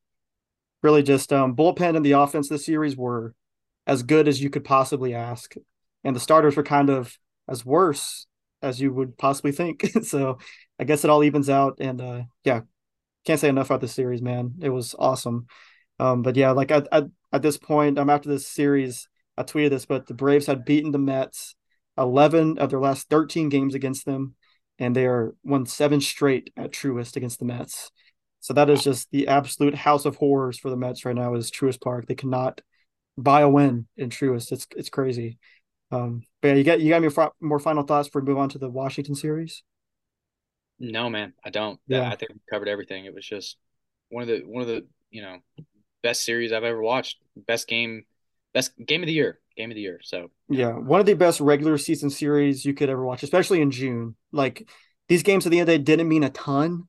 [0.82, 3.34] really just um, bullpen and the offense this series were
[3.86, 5.54] as good as you could possibly ask,
[6.04, 7.16] and the starters were kind of
[7.48, 8.26] as worse
[8.62, 9.84] as you would possibly think.
[10.02, 10.38] so
[10.78, 12.60] I guess it all evens out, and uh, yeah,
[13.24, 14.54] can't say enough about this series, man.
[14.60, 15.46] It was awesome.
[15.98, 19.86] Um, but yeah, like at, at this point, um, after this series, I tweeted this,
[19.86, 21.54] but the Braves had beaten the Mets
[21.96, 24.34] 11 of their last 13 games against them,
[24.78, 27.90] and they are won seven straight at Truist against the Mets.
[28.40, 31.50] So that is just the absolute house of horrors for the Mets right now is
[31.50, 32.06] Truist Park.
[32.06, 32.60] They cannot
[33.16, 34.52] buy a win in Truist.
[34.52, 35.38] It's it's crazy.
[35.90, 37.08] Um, but yeah, you got you got me
[37.40, 39.62] more final thoughts before we move on to the Washington series.
[40.78, 41.78] No, man, I don't.
[41.86, 43.04] Yeah, I think we covered everything.
[43.04, 43.56] It was just
[44.08, 45.38] one of the one of the you know
[46.02, 47.18] best series I've ever watched.
[47.36, 48.04] Best game,
[48.52, 49.40] best game of the year.
[49.56, 50.00] Game of the year.
[50.02, 53.70] So yeah, one of the best regular season series you could ever watch, especially in
[53.70, 54.16] June.
[54.32, 54.68] Like
[55.08, 56.88] these games at the end of the day didn't mean a ton,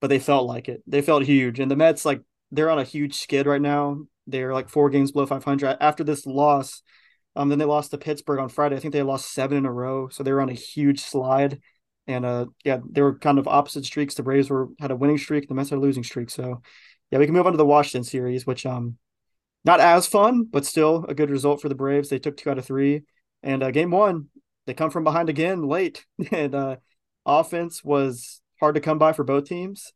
[0.00, 0.82] but they felt like it.
[0.86, 1.60] They felt huge.
[1.60, 4.06] And the Mets, like they're on a huge skid right now.
[4.26, 6.82] They're like four games below 500 after this loss.
[7.36, 8.76] Um, then they lost to Pittsburgh on Friday.
[8.76, 11.60] I think they lost seven in a row, so they were on a huge slide.
[12.06, 14.14] And uh, yeah, they were kind of opposite streaks.
[14.14, 16.30] The Braves were had a winning streak, the Mets had a losing streak.
[16.30, 16.62] So
[17.10, 18.96] yeah, we can move on to the Washington series, which um
[19.66, 22.08] not as fun, but still a good result for the Braves.
[22.08, 23.02] They took two out of three.
[23.42, 24.28] And uh, game one,
[24.66, 26.06] they come from behind again late.
[26.30, 26.76] and uh,
[27.26, 29.92] offense was hard to come by for both teams.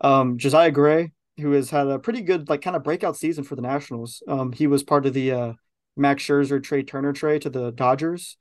[0.00, 3.54] Um, Josiah Gray, who has had a pretty good, like, kind of breakout season for
[3.54, 4.22] the Nationals.
[4.26, 5.52] Um, he was part of the uh,
[5.96, 8.36] Max Scherzer, Trea Turner trade to the Dodgers.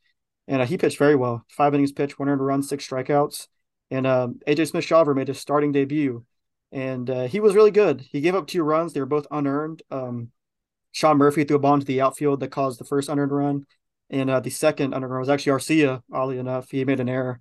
[0.47, 1.43] And uh, he pitched very well.
[1.49, 3.47] Five innings pitched, one earned run, six strikeouts.
[3.89, 6.25] And um, AJ Smith Shawver made his starting debut.
[6.71, 8.01] And uh, he was really good.
[8.01, 8.93] He gave up two runs.
[8.93, 9.81] They were both unearned.
[9.89, 10.31] Um,
[10.91, 13.65] Sean Murphy threw a ball into the outfield that caused the first unearned run.
[14.09, 16.69] And uh, the second unearned run was actually Arcia, oddly enough.
[16.69, 17.39] He made an error.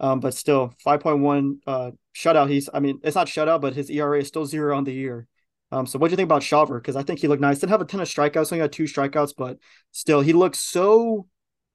[0.00, 2.50] Um, but still, 5.1 uh, shutout.
[2.50, 5.28] He's, I mean, it's not shutout, but his ERA is still zero on the year.
[5.72, 6.78] Um, so what do you think about Shawver?
[6.78, 7.58] Because I think he looked nice.
[7.58, 8.52] Didn't have a ton of strikeouts.
[8.52, 9.58] Only got two strikeouts, but
[9.90, 11.26] still, he looked so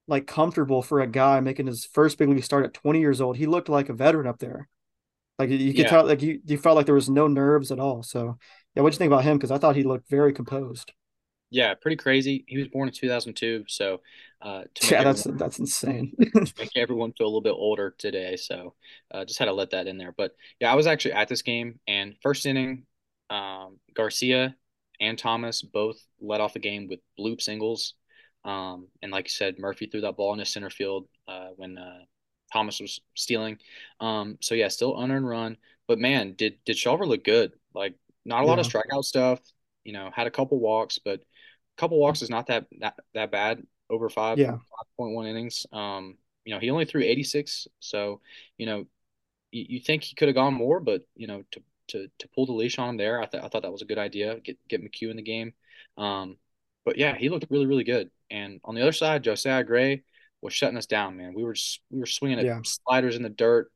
[0.07, 3.37] like comfortable for a guy making his first big league start at 20 years old.
[3.37, 4.69] He looked like a veteran up there.
[5.39, 5.89] Like you could yeah.
[5.89, 8.03] tell, like you, you felt like there was no nerves at all.
[8.03, 8.37] So
[8.75, 9.37] yeah, what do you think about him?
[9.37, 10.93] Because I thought he looked very composed.
[11.49, 12.43] Yeah, pretty crazy.
[12.47, 14.01] He was born in 2002, so
[14.41, 16.13] uh, yeah, that's that's insane.
[16.33, 18.73] make everyone feel a little bit older today, so
[19.11, 20.13] uh, just had to let that in there.
[20.15, 22.85] But yeah, I was actually at this game, and first inning,
[23.29, 24.55] um, Garcia
[24.99, 27.93] and Thomas both led off the game with bloop singles,
[28.45, 31.77] um, and like you said, Murphy threw that ball in into center field uh, when
[31.77, 31.99] uh,
[32.51, 33.57] Thomas was stealing.
[33.99, 37.53] Um, so yeah, still unearned run, but man, did did Shawver look good?
[37.73, 38.49] Like not a yeah.
[38.49, 39.39] lot of strikeout stuff.
[39.83, 43.31] You know, had a couple walks, but a couple walks is not that that, that
[43.31, 44.57] bad over five yeah
[44.99, 48.21] 5.1 innings um you know he only threw 86 so
[48.57, 48.85] you know
[49.51, 52.45] you, you think he could have gone more but you know to to to pull
[52.45, 54.57] the leash on him there I, th- I thought that was a good idea get
[54.67, 55.53] get McHugh in the game
[55.97, 56.37] um
[56.85, 60.03] but yeah he looked really really good and on the other side Josiah Gray
[60.41, 61.55] was shutting us down man we were
[61.89, 62.59] we were swinging at yeah.
[62.63, 63.71] sliders in the dirt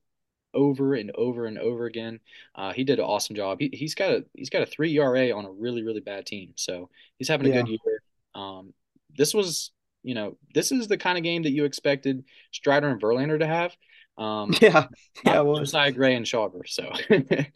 [0.54, 2.20] over and over and over again.
[2.56, 3.60] Uh, he did an awesome job.
[3.60, 6.54] He, he's got a he's got a three ERA on a really really bad team,
[6.56, 7.62] so he's having a yeah.
[7.62, 8.04] good year.
[8.36, 8.74] Um,
[9.18, 9.72] this was
[10.04, 13.48] you know this is the kind of game that you expected Strider and Verlander to
[13.48, 13.76] have.
[14.18, 14.88] Um, yeah,
[15.26, 15.60] yeah, it was.
[15.60, 17.52] Josiah Gray and Shawver, so kind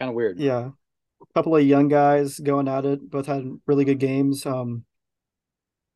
[0.00, 0.38] of weird.
[0.38, 0.70] Yeah,
[1.22, 3.10] a couple of young guys going at it.
[3.10, 4.44] Both had really good games.
[4.46, 4.84] Um,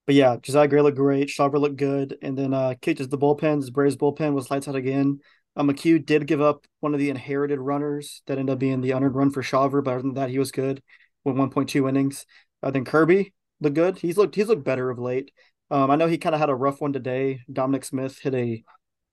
[0.07, 1.29] but yeah, Josiah Gray looked great.
[1.29, 3.57] Shawver looked good, and then uh, kicked the bullpen.
[3.57, 5.21] His Braves bullpen was lights out again.
[5.57, 8.91] Um, McHugh did give up one of the inherited runners that ended up being the
[8.91, 10.83] unearned run for Shawver, but other than that, he was good
[11.23, 12.27] with 1.2 innings.
[12.63, 13.99] Uh, then Kirby looked good.
[13.99, 15.31] He's looked he's looked better of late.
[15.71, 17.41] Um, I know he kind of had a rough one today.
[17.51, 18.65] Dominic Smith hit a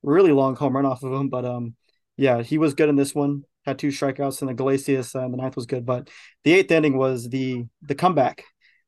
[0.04, 1.76] really long home run off of him, but um,
[2.18, 3.44] yeah, he was good in this one.
[3.66, 5.86] Had two strikeouts, and the Iglesias uh, the ninth was good.
[5.86, 6.10] But
[6.44, 8.44] the eighth inning was the the comeback,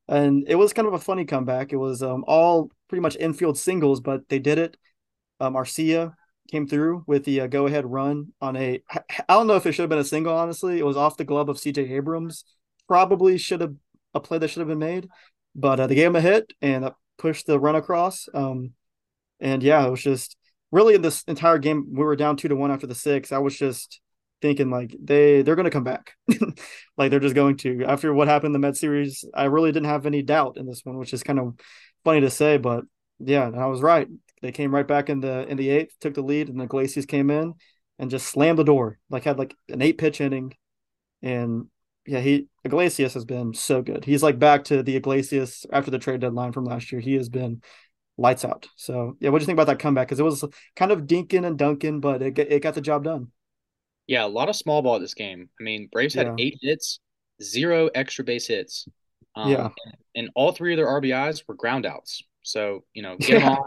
[0.07, 1.73] and it was kind of a funny comeback.
[1.73, 4.77] It was um all pretty much infield singles, but they did it.
[5.39, 6.13] Um, Arcia
[6.51, 8.81] came through with the uh, go ahead run on a.
[8.91, 10.35] I don't know if it should have been a single.
[10.35, 11.93] Honestly, it was off the glove of C.J.
[11.93, 12.45] Abrams.
[12.87, 13.75] Probably should have
[14.13, 15.07] a play that should have been made,
[15.55, 18.27] but uh, they gave him a hit and pushed the run across.
[18.33, 18.73] Um,
[19.39, 20.37] and yeah, it was just
[20.73, 23.31] really in this entire game we were down two to one after the six.
[23.31, 24.01] I was just
[24.41, 26.13] thinking like they they're going to come back,
[26.97, 29.23] like they're just going to after what happened in the Met series.
[29.33, 31.53] I really didn't have any doubt in this one, which is kind of
[32.03, 32.85] funny to say, but
[33.19, 34.07] yeah, I was right.
[34.41, 37.05] They came right back in the in the eighth, took the lead, and the Iglesias
[37.05, 37.53] came in
[37.99, 38.97] and just slammed the door.
[39.11, 40.55] Like had like an eight pitch inning,
[41.21, 41.67] and
[42.07, 44.05] yeah, he Iglesias has been so good.
[44.05, 46.99] He's like back to the Iglesias after the trade deadline from last year.
[46.99, 47.61] He has been
[48.17, 48.67] lights out.
[48.75, 50.07] So yeah, what do you think about that comeback?
[50.07, 50.43] Because it was
[50.75, 53.31] kind of dinking and dunking, but it it got the job done.
[54.07, 55.49] Yeah, a lot of small ball this game.
[55.59, 56.35] I mean, Braves had yeah.
[56.37, 56.99] eight hits,
[57.41, 58.87] zero extra base hits.
[59.35, 59.69] Um, Yeah.
[59.85, 62.21] and, and all three of their RBIs were groundouts.
[62.43, 63.65] So, you know, get them on,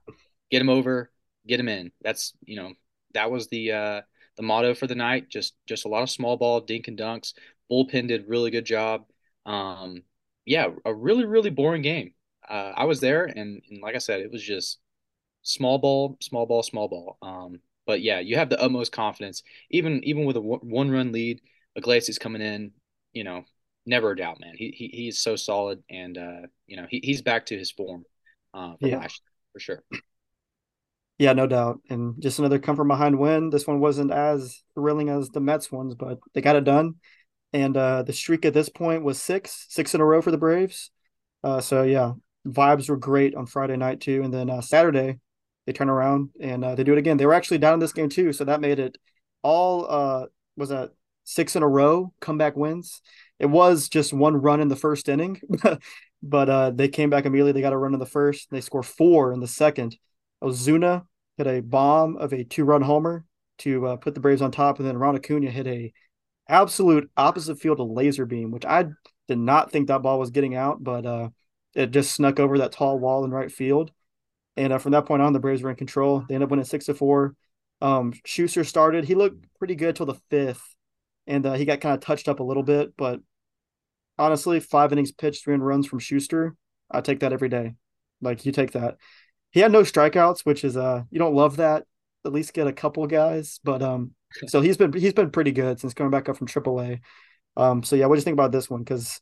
[0.50, 1.10] get them over,
[1.46, 1.92] get them in.
[2.02, 2.74] That's, you know,
[3.14, 4.00] that was the uh
[4.36, 5.28] the motto for the night.
[5.30, 7.32] Just just a lot of small ball dink and dunks.
[7.70, 9.06] Bullpen did really good job.
[9.46, 10.02] Um,
[10.44, 12.12] yeah, a really really boring game.
[12.48, 14.78] Uh, I was there, and, and like I said, it was just
[15.42, 17.18] small ball, small ball, small ball.
[17.22, 21.40] Um, but yeah, you have the utmost confidence, even even with a one run lead.
[21.76, 22.72] Iglesias coming in,
[23.12, 23.44] you know,
[23.86, 24.54] never a doubt, man.
[24.56, 28.04] He, he he's so solid, and uh, you know, he, he's back to his form
[28.54, 28.96] uh, Yeah.
[28.96, 29.84] last year for sure.
[31.18, 31.80] Yeah, no doubt.
[31.88, 33.50] And just another come from behind win.
[33.50, 36.96] This one wasn't as thrilling as the Mets ones, but they got it done.
[37.52, 40.36] And uh, the streak at this point was six, six in a row for the
[40.38, 40.90] Braves.
[41.42, 42.12] Uh, so yeah,
[42.46, 44.22] vibes were great on Friday night too.
[44.22, 45.18] And then uh, Saturday,
[45.66, 47.16] they turn around and uh, they do it again.
[47.16, 48.96] They were actually down in this game too, so that made it
[49.42, 50.90] all uh, was that
[51.24, 53.02] six in a row comeback wins.
[53.38, 55.40] It was just one run in the first inning,
[56.22, 57.52] but uh, they came back immediately.
[57.52, 58.48] They got a run in the first.
[58.50, 59.96] They score four in the second.
[60.42, 61.04] Ozuna
[61.36, 63.24] hit a bomb of a two-run homer
[63.58, 65.92] to uh, put the Braves on top, and then Ron Acuna hit a
[66.48, 68.86] absolute opposite field laser beam, which I
[69.28, 71.28] did not think that ball was getting out, but uh,
[71.76, 73.92] it just snuck over that tall wall in right field.
[74.56, 76.24] And uh, from that point on, the Braves were in control.
[76.26, 77.36] They ended up winning six to four.
[77.82, 79.04] Um, Shuster started.
[79.04, 80.74] He looked pretty good till the fifth,
[81.26, 82.96] and uh, he got kind of touched up a little bit.
[82.96, 83.20] But
[84.18, 86.56] honestly, five innings pitched, three runs from Shuster.
[86.90, 87.74] I take that every day.
[88.22, 88.96] Like you take that.
[89.50, 91.84] He had no strikeouts, which is uh you don't love that.
[92.24, 94.12] At least get a couple guys, but um,
[94.46, 97.00] so he's been he's been pretty good since coming back up from AAA.
[97.58, 98.80] Um, so yeah, what do you think about this one?
[98.80, 99.20] Because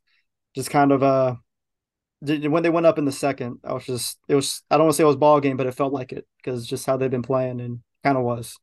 [0.55, 1.35] just kind of uh
[2.20, 4.94] when they went up in the second, I was just it was I don't want
[4.94, 7.11] to say it was ball game, but it felt like it because just how they've
[7.11, 8.57] been playing and kind of was.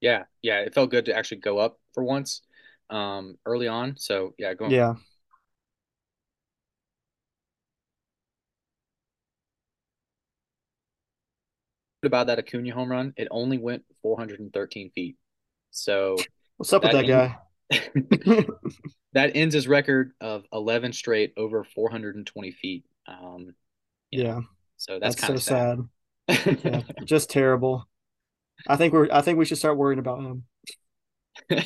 [0.00, 2.42] Yeah, yeah, it felt good to actually go up for once
[2.88, 3.96] um, early on.
[3.96, 4.94] So yeah, going Yeah,
[12.02, 15.16] about that Acuna home run, it only went 413 feet.
[15.70, 16.16] So
[16.56, 17.36] what's up with that that guy?
[19.12, 22.84] that ends his record of 11 straight over 420 feet.
[23.06, 23.54] Um,
[24.10, 24.40] you know, yeah,
[24.76, 25.78] so that's that's kind so
[26.28, 26.64] of sad.
[26.64, 27.88] Yeah, just terrible.
[28.66, 30.44] I think we're I think we should start worrying about him.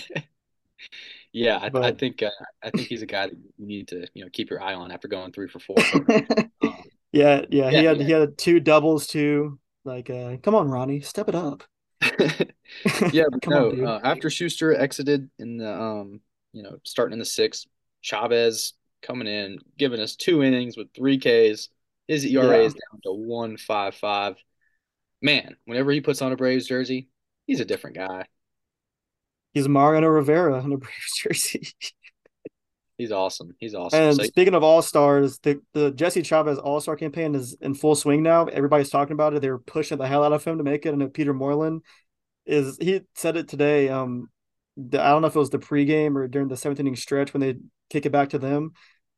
[1.34, 2.30] Yeah, I, I think uh,
[2.62, 4.92] I think he's a guy that you need to you know keep your eye on
[4.92, 5.74] after going three for four.
[6.06, 6.30] But
[6.62, 6.74] um,
[7.10, 8.04] yeah, yeah, he yeah, had yeah.
[8.04, 9.58] he had two doubles too.
[9.84, 11.64] Like, uh, come on, Ronnie, step it up.
[13.10, 13.70] Yeah, but on, no.
[13.72, 13.84] dude.
[13.84, 16.20] Uh, after Shuster exited in the um,
[16.54, 17.66] you know, starting in the sixth,
[18.00, 21.68] Chavez coming in, giving us two innings with three Ks.
[22.08, 24.36] His ERA Yeah, is down to one five five.
[25.20, 27.08] Man, whenever he puts on a Braves jersey,
[27.46, 28.26] he's a different guy.
[29.52, 31.68] he's Mariano Rivera in a Braves jersey.
[32.96, 33.54] He's awesome.
[33.58, 34.00] He's awesome.
[34.00, 37.74] And So speaking of all stars, the the Jesse Chavez All Star campaign is in
[37.74, 38.46] full swing now.
[38.46, 39.42] Everybody's talking about it.
[39.42, 40.94] They're pushing the hell out of him to make it.
[40.94, 41.80] And Peter Moylan
[42.46, 43.88] is he said it today.
[43.88, 44.30] Um,
[44.76, 47.32] the, I don't know if it was the pregame or during the seventh inning stretch
[47.32, 47.56] when they
[47.90, 48.72] kick it back to them,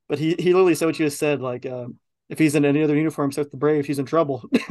[0.08, 1.40] but he he literally said what you just said.
[1.40, 4.44] Like, um, if he's in any other uniform except the Braves, he's in trouble.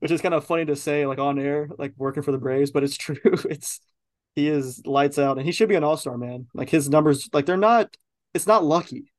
[0.00, 2.70] Which is kind of funny to say, like on air, like working for the Braves,
[2.70, 3.16] but it's true.
[3.24, 3.80] It's
[4.34, 6.46] he is lights out, and he should be an All Star man.
[6.54, 7.96] Like his numbers, like they're not.
[8.34, 9.12] It's not lucky.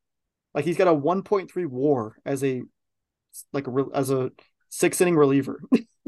[0.54, 2.64] Like he's got a 1.3 WAR as a
[3.52, 4.32] like a, as a
[4.74, 5.62] six inning reliever.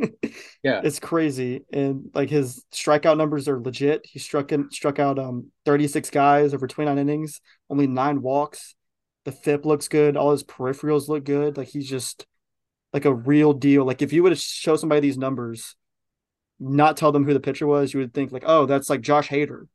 [0.63, 4.05] yeah, it's crazy, and like his strikeout numbers are legit.
[4.05, 8.75] He struck in struck out um 36 guys over 29 innings, only nine walks.
[9.25, 10.17] The FIP looks good.
[10.17, 11.57] All his peripherals look good.
[11.57, 12.25] Like he's just
[12.93, 13.85] like a real deal.
[13.85, 15.75] Like if you would show somebody these numbers,
[16.59, 19.29] not tell them who the pitcher was, you would think like, oh, that's like Josh
[19.29, 19.67] Hader.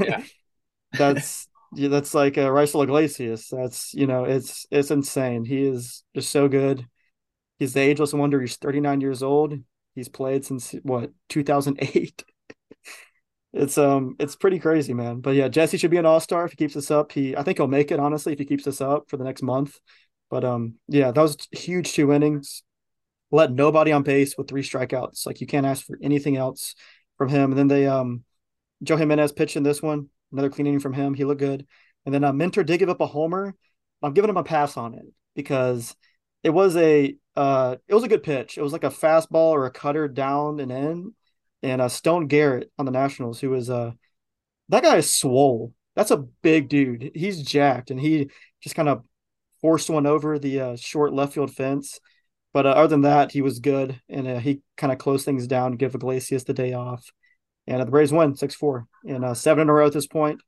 [0.00, 0.22] yeah,
[0.92, 3.48] that's yeah, that's like uh, Raisel Iglesias.
[3.50, 5.44] That's you know, it's it's insane.
[5.44, 6.86] He is just so good.
[7.58, 8.40] He's the ageless wonder.
[8.40, 9.54] He's 39 years old.
[9.94, 12.24] He's played since what 2008.
[13.56, 15.20] It's um it's pretty crazy, man.
[15.20, 17.12] But yeah, Jesse should be an all-star if he keeps this up.
[17.12, 19.42] He I think he'll make it, honestly, if he keeps this up for the next
[19.42, 19.78] month.
[20.28, 22.64] But um yeah, that was huge two innings.
[23.30, 25.24] Let nobody on base with three strikeouts.
[25.24, 26.74] Like you can't ask for anything else
[27.16, 27.52] from him.
[27.52, 28.24] And then they um
[28.82, 31.14] Joe Jimenez pitched in this one, another clean inning from him.
[31.14, 31.64] He looked good.
[32.04, 33.54] And then uh, Minter did give up a homer.
[34.02, 35.94] I'm giving him a pass on it because
[36.44, 38.56] it was a uh it was a good pitch.
[38.56, 41.14] It was like a fastball or a cutter down and in.
[41.62, 43.92] And uh Stone Garrett on the Nationals, who is uh
[44.68, 45.72] that guy is swole.
[45.96, 47.10] That's a big dude.
[47.14, 48.30] He's jacked and he
[48.60, 49.04] just kind of
[49.60, 52.00] forced one over the uh, short left field fence.
[52.52, 55.46] But uh, other than that, he was good and uh, he kind of closed things
[55.46, 57.04] down, give Iglesias the day off.
[57.66, 60.06] And uh, the Braves win 6 4 and uh, seven in a row at this
[60.06, 60.40] point,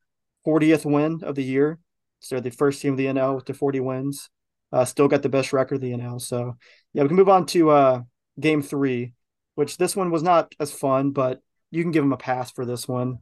[0.46, 1.78] 40th win of the year.
[2.20, 4.28] So they're the first team of the NL with the 40 wins.
[4.72, 6.20] Uh, still got the best record the NL.
[6.20, 6.56] So
[6.92, 8.02] yeah, we can move on to uh,
[8.38, 9.14] game three,
[9.54, 11.40] which this one was not as fun, but
[11.70, 13.18] you can give them a pass for this one.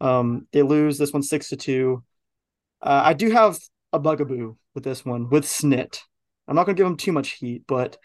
[0.00, 2.04] Um, they lose this one six to two.
[2.80, 3.58] Uh, I do have
[3.92, 6.00] a bugaboo with this one with Snit.
[6.48, 7.96] I'm not going to give him too much heat, but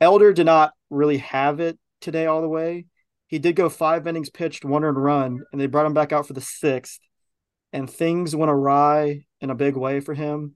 [0.00, 2.86] Elder did not really have it today all the way.
[3.26, 6.26] He did go five innings pitched, one earned run, and they brought him back out
[6.26, 7.00] for the sixth.
[7.72, 10.54] And things went awry in a big way for him.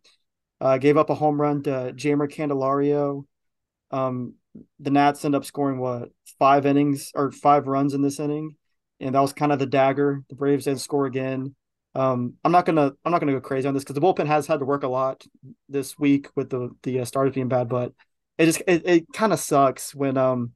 [0.62, 3.24] Uh, gave up a home run to Jeimer Candelario.
[3.90, 4.34] Um,
[4.78, 8.54] the Nats end up scoring what five innings or five runs in this inning,
[9.00, 10.22] and that was kind of the dagger.
[10.28, 11.56] The Braves didn't score again.
[11.96, 14.46] Um, I'm not gonna I'm not gonna go crazy on this because the bullpen has
[14.46, 15.26] had to work a lot
[15.68, 17.92] this week with the the uh, starters being bad, but
[18.38, 20.52] it just it, it kind of sucks when um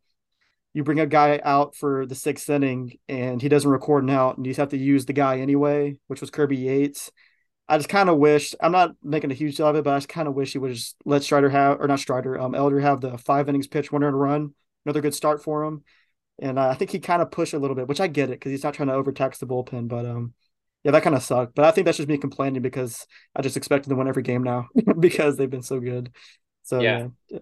[0.73, 4.37] you bring a guy out for the sixth inning and he doesn't record an out
[4.37, 7.11] and you have to use the guy anyway, which was Kirby Yates.
[7.69, 9.97] I just kind of wish I'm not making a huge deal of it, but I
[9.97, 12.79] just kind of wish he would just let Strider have or not Strider, um, Elder
[12.81, 14.55] have the five innings pitch, one earned run,
[14.85, 15.83] another good start for him.
[16.39, 18.39] And uh, I think he kind of pushed a little bit, which I get it
[18.39, 19.89] because he's not trying to overtax the bullpen.
[19.89, 20.35] But um,
[20.85, 21.55] yeah, that kind of sucked.
[21.55, 24.23] But I think that's just me complaining because I just expect them to win every
[24.23, 24.69] game now
[25.01, 26.13] because they've been so good.
[26.63, 27.39] So yeah, yeah,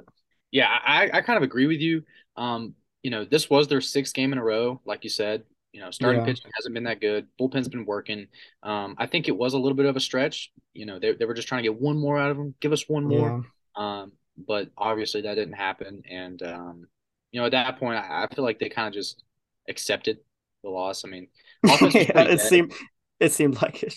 [0.51, 2.05] yeah I, I kind of agree with you.
[2.37, 5.43] Um, you know, this was their sixth game in a row, like you said.
[5.75, 6.27] You know, starting yeah.
[6.27, 7.27] pitching hasn't been that good.
[7.39, 8.29] Bullpen's been working.
[8.63, 10.53] Um, I think it was a little bit of a stretch.
[10.73, 12.73] You know, they, they were just trying to get one more out of them, give
[12.73, 13.45] us one more.
[13.77, 14.03] Yeah.
[14.03, 16.05] Um, but obviously that didn't happen.
[16.09, 16.87] And, um,
[17.33, 19.25] you know, at that point, I, I feel like they kind of just
[19.69, 20.19] accepted
[20.63, 21.05] the loss.
[21.05, 21.27] I mean,
[21.65, 22.73] yeah, it seemed
[23.19, 23.95] it seemed like it.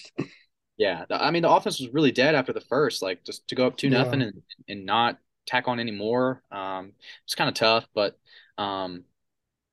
[0.77, 3.03] Yeah, the, I mean, the offense was really dead after the first.
[3.03, 6.41] Like, just to go up two nothing and and not tack on any more.
[6.51, 6.93] Um,
[7.25, 8.17] it's kind of tough, but
[8.57, 9.03] um,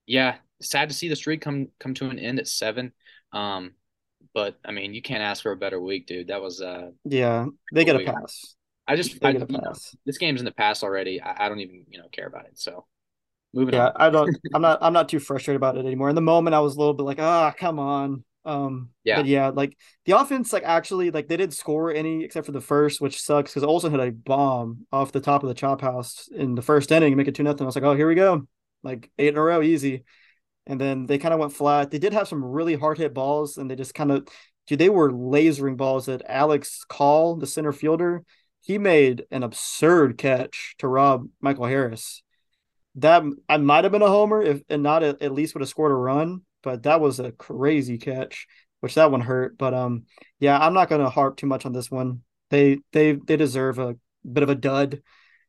[0.06, 2.92] yeah, sad to see the streak come come to an end at seven.
[3.32, 3.72] Um,
[4.32, 6.28] but I mean, you can't ask for a better week, dude.
[6.28, 8.56] That was uh yeah, they get a pass.
[8.86, 9.74] I just I, you know,
[10.04, 11.20] this game's in the past already.
[11.20, 12.58] I, I, don't even you know care about it.
[12.58, 12.84] So
[13.54, 13.92] moving yeah, on.
[13.96, 14.36] I don't.
[14.54, 14.78] I'm not.
[14.82, 16.10] I'm not too frustrated about it anymore.
[16.10, 18.24] In the moment, I was a little bit like, ah, oh, come on.
[18.46, 22.44] Um, yeah, but yeah, like the offense, like actually, like they didn't score any except
[22.44, 25.54] for the first, which sucks because Olson hit a bomb off the top of the
[25.54, 27.62] chop house in the first inning, make it two nothing.
[27.62, 28.46] I was like, oh, here we go
[28.84, 30.04] like eight in a row, easy.
[30.66, 31.90] And then they kind of went flat.
[31.90, 34.28] They did have some really hard hit balls, and they just kind of,
[34.66, 38.24] dude, they were lasering balls at Alex Call, the center fielder.
[38.62, 42.22] He made an absurd catch to rob Michael Harris.
[42.96, 45.68] That I might have been a homer if and not at, at least would have
[45.68, 48.46] scored a run, but that was a crazy catch,
[48.80, 49.58] which that one hurt.
[49.58, 50.04] But um,
[50.38, 52.22] yeah, I'm not gonna harp too much on this one.
[52.50, 53.96] They they they deserve a
[54.30, 55.02] bit of a dud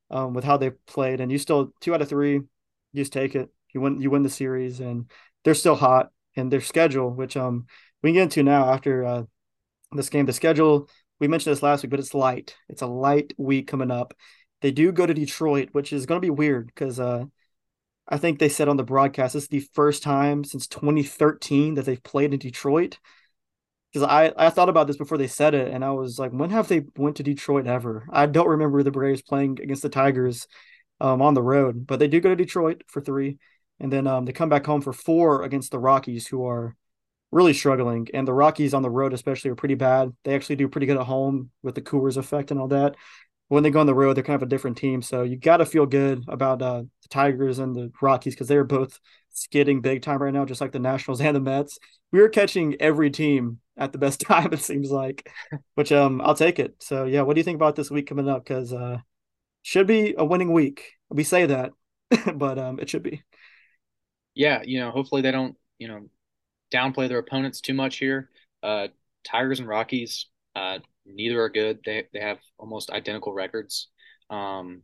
[0.10, 2.42] um, with how they played, and you still two out of three
[2.96, 3.50] just take it.
[3.74, 5.10] You win you win the series, and
[5.44, 6.12] they're still hot.
[6.38, 7.66] And their schedule, which um
[8.04, 9.24] we get into now after uh,
[9.92, 10.90] this game, the schedule
[11.20, 12.56] we mentioned this last week, but it's light.
[12.70, 14.14] It's a light week coming up.
[14.62, 17.26] They do go to Detroit, which is going to be weird because uh,
[18.08, 21.86] I think they said on the broadcast this is the first time since 2013 that
[21.86, 23.00] they've played in Detroit.
[23.92, 26.50] Because I, I thought about this before they said it, and I was like, when
[26.50, 28.06] have they went to Detroit ever?
[28.12, 30.48] I don't remember the Braves playing against the Tigers
[31.00, 33.38] um, on the road, but they do go to Detroit for three,
[33.80, 36.76] and then um, they come back home for four against the Rockies, who are
[37.32, 38.08] really struggling.
[38.14, 40.14] And the Rockies on the road, especially, are pretty bad.
[40.24, 42.96] They actually do pretty good at home with the Coors effect and all that.
[43.48, 45.02] When they go on the road, they're kind of a different team.
[45.02, 48.64] So you got to feel good about uh, the Tigers and the Rockies because they're
[48.64, 49.00] both
[49.32, 51.78] skidding big time right now, just like the Nationals and the Mets.
[52.12, 55.30] We are catching every team at the best time, it seems like,
[55.76, 56.76] which um I'll take it.
[56.80, 58.44] So yeah, what do you think about this week coming up?
[58.44, 59.00] Because uh,
[59.66, 60.94] should be a winning week.
[61.10, 61.72] We say that,
[62.36, 63.24] but um, it should be.
[64.36, 66.08] Yeah, you know, hopefully they don't, you know,
[66.72, 68.30] downplay their opponents too much here.
[68.62, 68.90] Uh,
[69.24, 71.80] Tigers and Rockies, uh, neither are good.
[71.84, 73.88] They they have almost identical records.
[74.30, 74.84] Um,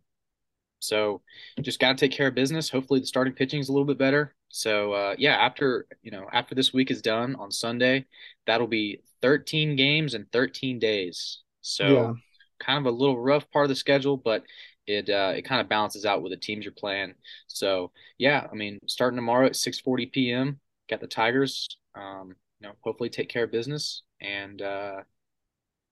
[0.79, 1.21] so
[1.61, 2.67] just got to take care of business.
[2.67, 4.33] Hopefully the starting pitching is a little bit better.
[4.49, 8.07] So uh, yeah, after you know after this week is done on Sunday,
[8.47, 11.43] that'll be 13 games in 13 days.
[11.61, 12.13] So yeah.
[12.59, 14.43] kind of a little rough part of the schedule, but
[14.87, 17.13] it uh, it kind of balances out with the teams you're playing.
[17.47, 20.59] So yeah, I mean, starting tomorrow at 6:40 p.m.
[20.89, 21.67] Got the Tigers.
[21.95, 25.01] Um, you know, hopefully take care of business, and uh,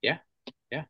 [0.01, 0.17] yeah,
[0.71, 0.83] yeah,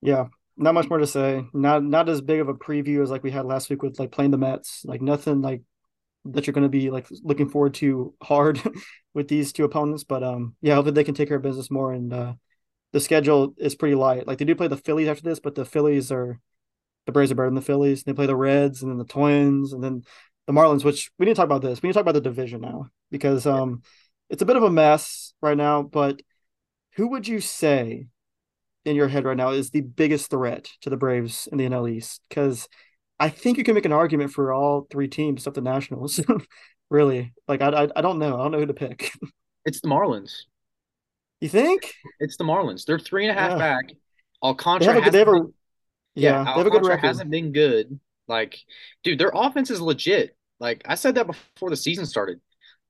[0.00, 0.26] yeah.
[0.56, 1.44] Not much more to say.
[1.52, 4.10] Not not as big of a preview as like we had last week with like
[4.10, 4.84] playing the Mets.
[4.84, 5.62] Like nothing like
[6.24, 8.60] that you're going to be like looking forward to hard
[9.14, 10.04] with these two opponents.
[10.04, 12.34] But um, yeah, hopefully they can take care of business more and uh,
[12.92, 14.26] the schedule is pretty light.
[14.26, 16.40] Like they do play the Phillies after this, but the Phillies are
[17.06, 18.02] the Braves are better than the Phillies.
[18.02, 20.02] They play the Reds and then the Twins and then
[20.46, 21.82] the Marlins, which we need to talk about this.
[21.82, 23.82] We need to talk about the division now because um,
[24.30, 25.82] it's a bit of a mess right now.
[25.82, 26.20] But
[26.96, 28.06] who would you say
[28.84, 31.90] in your head right now is the biggest threat to the Braves in the NL
[31.90, 32.22] East?
[32.28, 32.68] Because
[33.18, 36.20] I think you can make an argument for all three teams except the Nationals.
[36.90, 38.38] really, like I, I, I don't know.
[38.38, 39.12] I don't know who to pick.
[39.64, 40.44] It's the Marlins.
[41.40, 41.94] You think?
[42.20, 42.84] It's the Marlins.
[42.84, 43.58] They're three and a half yeah.
[43.58, 43.92] back.
[44.42, 45.46] Alcantara they have a, they have a
[46.14, 47.06] yeah, yeah they have a good record.
[47.06, 47.98] Hasn't been good.
[48.26, 48.58] Like,
[49.02, 50.36] dude, their offense is legit.
[50.60, 52.40] Like I said that before the season started.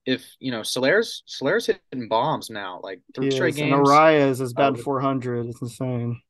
[0.07, 3.74] If you know Soler's Soler's hitting bombs now, like three straight games.
[3.74, 5.46] And Arraez is bad uh, four hundred.
[5.46, 6.22] It's insane.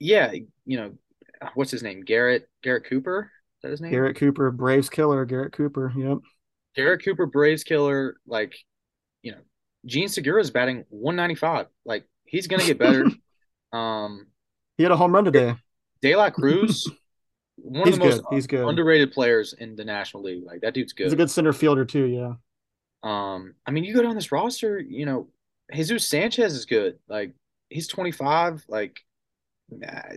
[0.00, 0.32] Yeah,
[0.64, 0.92] you know,
[1.54, 2.02] what's his name?
[2.02, 3.30] Garrett Garrett Cooper.
[3.58, 3.92] Is that his name?
[3.92, 5.24] Garrett Cooper, Braves killer.
[5.24, 5.92] Garrett Cooper.
[5.96, 6.18] Yep.
[6.74, 8.16] Garrett Cooper, Braves killer.
[8.26, 8.56] Like,
[9.22, 9.38] you know,
[9.86, 11.66] Jean Segura is batting 195.
[11.84, 13.06] Like, he's gonna get better.
[13.72, 14.26] um,
[14.76, 15.54] he had a home run today.
[16.02, 16.90] De La Cruz,
[17.56, 18.22] one he's of the good.
[18.22, 18.68] most he's good.
[18.68, 20.44] underrated players in the National League.
[20.44, 21.04] Like that dude's good.
[21.04, 22.06] He's a good center fielder too.
[22.06, 22.34] Yeah.
[23.02, 24.78] Um, I mean, you go down this roster.
[24.78, 25.28] You know,
[25.72, 26.98] Jesus Sanchez is good.
[27.08, 27.32] Like
[27.70, 28.64] he's 25.
[28.68, 29.00] Like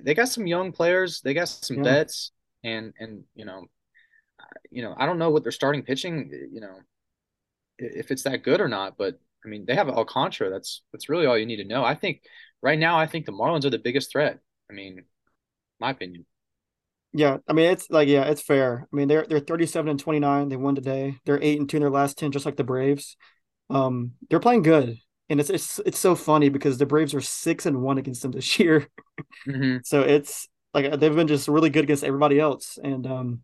[0.01, 1.21] they got some young players.
[1.21, 1.83] They got some yeah.
[1.83, 2.31] vets,
[2.63, 3.65] and and you know,
[4.69, 6.31] you know, I don't know what they're starting pitching.
[6.51, 6.75] You know,
[7.77, 8.97] if it's that good or not.
[8.97, 10.49] But I mean, they have Alcantara.
[10.49, 11.83] That's that's really all you need to know.
[11.83, 12.21] I think
[12.61, 14.39] right now, I think the Marlins are the biggest threat.
[14.69, 15.05] I mean,
[15.79, 16.25] my opinion.
[17.11, 18.87] Yeah, I mean it's like yeah, it's fair.
[18.91, 20.49] I mean they're they're 37 and 29.
[20.49, 21.17] They won today.
[21.25, 23.17] They're 8 and 2 in their last 10 just like the Braves.
[23.69, 24.97] Um they're playing good.
[25.27, 28.31] And it's it's it's so funny because the Braves are 6 and 1 against them
[28.31, 28.87] this year.
[29.47, 29.77] Mm-hmm.
[29.83, 33.41] so it's like they've been just really good against everybody else and um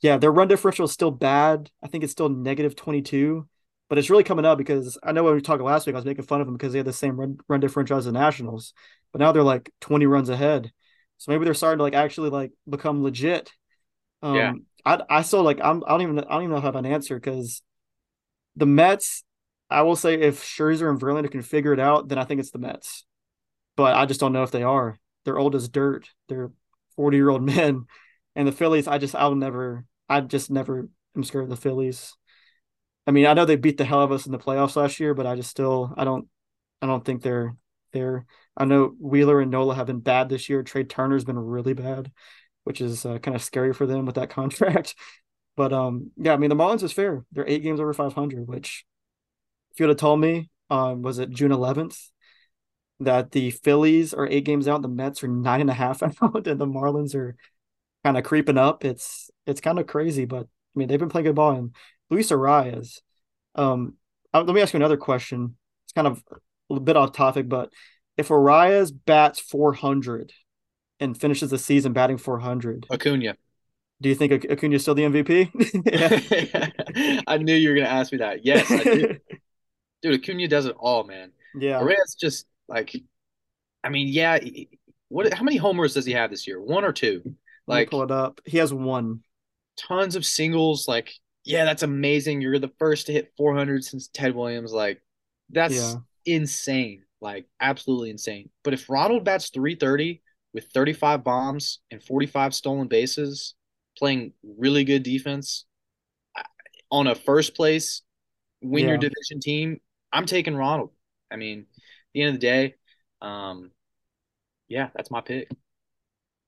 [0.00, 1.70] yeah, their run differential is still bad.
[1.82, 3.48] I think it's still negative 22,
[3.88, 6.04] but it's really coming up because I know when we talked last week I was
[6.04, 8.74] making fun of them because they had the same run, run differential as the Nationals,
[9.12, 10.70] but now they're like 20 runs ahead.
[11.18, 13.50] So maybe they're starting to like actually like become legit.
[14.22, 14.52] Um, yeah.
[14.84, 16.84] I I still like I'm I don't even I don't even know how to have
[16.84, 17.62] an answer because
[18.56, 19.24] the Mets.
[19.70, 22.52] I will say if Scherzer and Verlander can figure it out, then I think it's
[22.52, 23.04] the Mets.
[23.76, 24.98] But I just don't know if they are.
[25.24, 26.08] They're old as dirt.
[26.28, 26.50] They're
[26.96, 27.84] forty year old men,
[28.34, 28.88] and the Phillies.
[28.88, 29.84] I just I'll never.
[30.08, 32.16] I just never am scared of the Phillies.
[33.08, 35.00] I mean, I know they beat the hell out of us in the playoffs last
[35.00, 36.28] year, but I just still I don't
[36.82, 37.56] I don't think they're
[37.94, 40.62] they're I know Wheeler and Nola have been bad this year.
[40.62, 42.12] Trea Turner's been really bad,
[42.64, 44.94] which is uh, kind of scary for them with that contract.
[45.56, 47.24] But um, yeah, I mean the Marlins is fair.
[47.32, 48.84] They're eight games over 500, which
[49.72, 52.10] if you would have told me, um, was it June 11th
[53.00, 56.46] that the Phillies are eight games out, the Mets are nine and a half out,
[56.46, 57.36] and the Marlins are
[58.04, 58.84] kind of creeping up.
[58.84, 61.52] It's it's kind of crazy, but I mean they've been playing good ball.
[61.52, 61.74] And
[62.10, 63.00] Luis Arraez,
[63.54, 63.94] um,
[64.32, 65.56] uh, let me ask you another question.
[65.84, 66.22] It's kind of
[66.70, 67.72] a bit off topic, but
[68.16, 70.32] if Arraez bats 400
[71.00, 73.36] and finishes the season batting 400, Acuna.
[74.00, 77.22] Do you think Acuna is still the MVP?
[77.26, 78.44] I knew you were going to ask me that.
[78.44, 78.68] Yes,
[80.02, 80.04] dude.
[80.04, 81.32] Acuna does it all, man.
[81.58, 82.94] Yeah, Arraez just like,
[83.82, 84.38] I mean, yeah.
[85.08, 85.32] What?
[85.32, 86.60] How many homers does he have this year?
[86.60, 87.34] One or two?
[87.66, 88.40] Like, pull it up.
[88.44, 89.20] He has one.
[89.76, 90.86] Tons of singles.
[90.86, 91.12] Like,
[91.48, 92.40] yeah, that's amazing.
[92.40, 94.72] You're the first to hit 400 since Ted Williams.
[94.72, 95.02] Like,
[95.50, 95.94] that's yeah.
[96.24, 98.50] insane like absolutely insane.
[98.64, 100.22] But if Ronald bats 330
[100.54, 103.54] with 35 bombs and 45 stolen bases,
[103.96, 105.64] playing really good defense
[106.90, 108.02] on a first place,
[108.62, 108.90] win yeah.
[108.90, 109.80] your division team,
[110.12, 110.90] I'm taking Ronald.
[111.30, 111.76] I mean, at
[112.14, 112.74] the end of the day,
[113.20, 113.70] um,
[114.68, 115.48] yeah, that's my pick.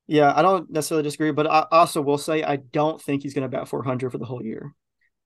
[0.06, 3.48] Yeah, I don't necessarily disagree, but I also will say I don't think he's going
[3.48, 4.74] to bat 400 for the whole year.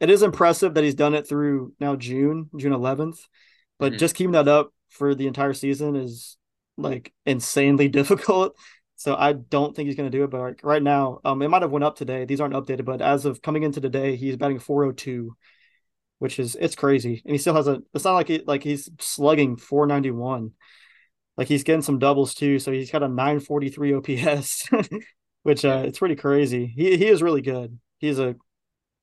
[0.04, 3.20] It is impressive that he's done it through now June, June 11th,
[3.78, 3.98] but mm-hmm.
[3.98, 6.36] just keeping that up for the entire season is
[6.76, 8.54] like insanely difficult.
[8.96, 10.30] So I don't think he's going to do it.
[10.30, 12.26] But like right now, um, it might have went up today.
[12.26, 15.34] These aren't updated, but as of coming into today, he's batting 402,
[16.18, 17.22] which is it's crazy.
[17.24, 17.82] And he still has a.
[17.94, 20.52] It's not like he like he's slugging 491.
[21.38, 22.58] Like he's getting some doubles too.
[22.58, 24.68] So he's got a 943 OPS,
[25.44, 26.66] which uh, it's pretty crazy.
[26.76, 27.78] He he is really good.
[27.96, 28.36] He's a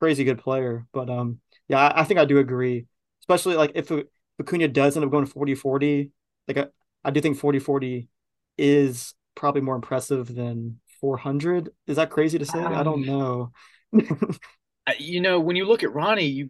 [0.01, 0.87] crazy good player.
[0.91, 2.87] But um, yeah, I, I think I do agree.
[3.21, 3.91] Especially like if
[4.39, 6.11] Acuna does end up going 40 40,
[6.47, 6.65] like I,
[7.05, 8.09] I do think 40 40
[8.57, 11.69] is probably more impressive than 400.
[11.87, 12.59] Is that crazy to say?
[12.59, 13.51] Um, I don't know.
[14.99, 16.49] you know, when you look at Ronnie, you,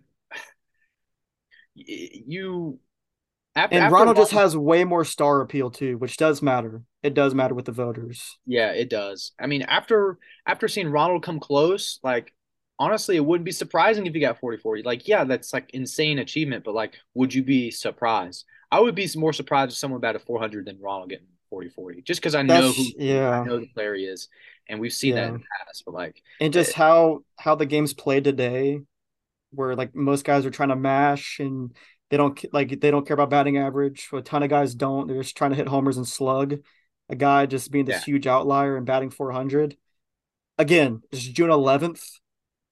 [1.76, 2.80] you,
[3.56, 6.84] after, and after Ronald just has way more star appeal too, which does matter.
[7.04, 8.38] It does matter with the voters.
[8.46, 9.34] Yeah, it does.
[9.40, 12.34] I mean, after after seeing Ronald come close, like
[12.82, 14.84] honestly, it wouldn't be surprising if you got 40 40.
[14.84, 18.46] Like, yeah, that's like insane achievement, but like, would you be surprised?
[18.72, 22.22] I would be more surprised if someone batted 400 than Ronald getting 40 40, just
[22.22, 23.42] because I that's, know who yeah.
[23.42, 24.30] I know the player he is.
[24.70, 25.22] And we've seen yeah.
[25.22, 28.82] that in the past, but like, and just it, how how the game's played today,
[29.52, 31.76] where like most guys are trying to mash and
[32.10, 34.10] they don't like they don't care about batting average.
[34.14, 35.08] A ton of guys don't.
[35.08, 36.60] They're just trying to hit homers and slug.
[37.10, 38.14] a guy just being this Yeah.
[38.14, 39.76] huge outlier and batting 400.
[40.58, 42.21] Again, it's June 11th.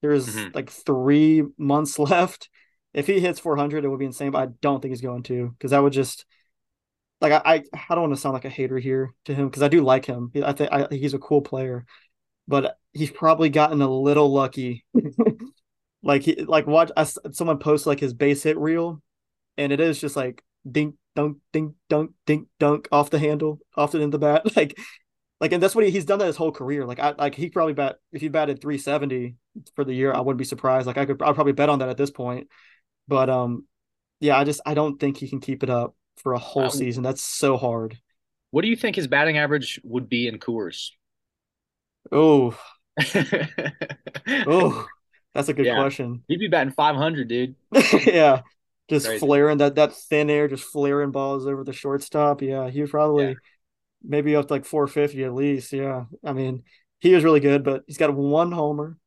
[0.01, 0.55] There's Mhm.
[0.55, 2.49] like three months left.
[2.93, 5.49] If he hits 400, it would be insane, but I don't think he's going to
[5.51, 6.25] because that would just
[7.21, 9.63] like I I, I don't want to sound like a hater here to him because
[9.63, 10.31] I do like him.
[10.43, 11.85] I think I he's a cool player,
[12.47, 14.85] but he's probably gotten a little lucky.
[16.03, 19.01] like he like watch I, someone post like his base hit reel,
[19.57, 23.91] and it is just like dink dunk dink dunk dink dunk off the handle off
[23.93, 24.77] the end of the bat like
[25.39, 27.49] like and that's what he, he's done that his whole career like I like he
[27.49, 29.35] probably bet if he batted 370
[29.75, 31.89] for the year I wouldn't be surprised like I could I'd probably bet on that
[31.89, 32.47] at this point
[33.07, 33.65] but um
[34.19, 36.71] yeah I just I don't think he can keep it up for a whole Uh,
[36.71, 37.97] season that's so hard
[38.51, 40.91] What do you think his batting average would be in Coors?
[42.11, 42.57] oh
[44.45, 44.87] oh
[45.33, 45.73] that's a good Yeah.
[45.73, 47.55] question He'd be batting 500, dude.
[48.05, 48.41] yeah
[48.89, 49.19] just Crazy.
[49.19, 53.25] flaring that that thin air just flaring balls over the shortstop yeah he would probably
[53.25, 53.33] Yeah.
[54.03, 56.05] Maybe up to like 450 at least yeah.
[56.23, 56.63] I mean
[56.99, 58.97] he was really good but he's got one homer.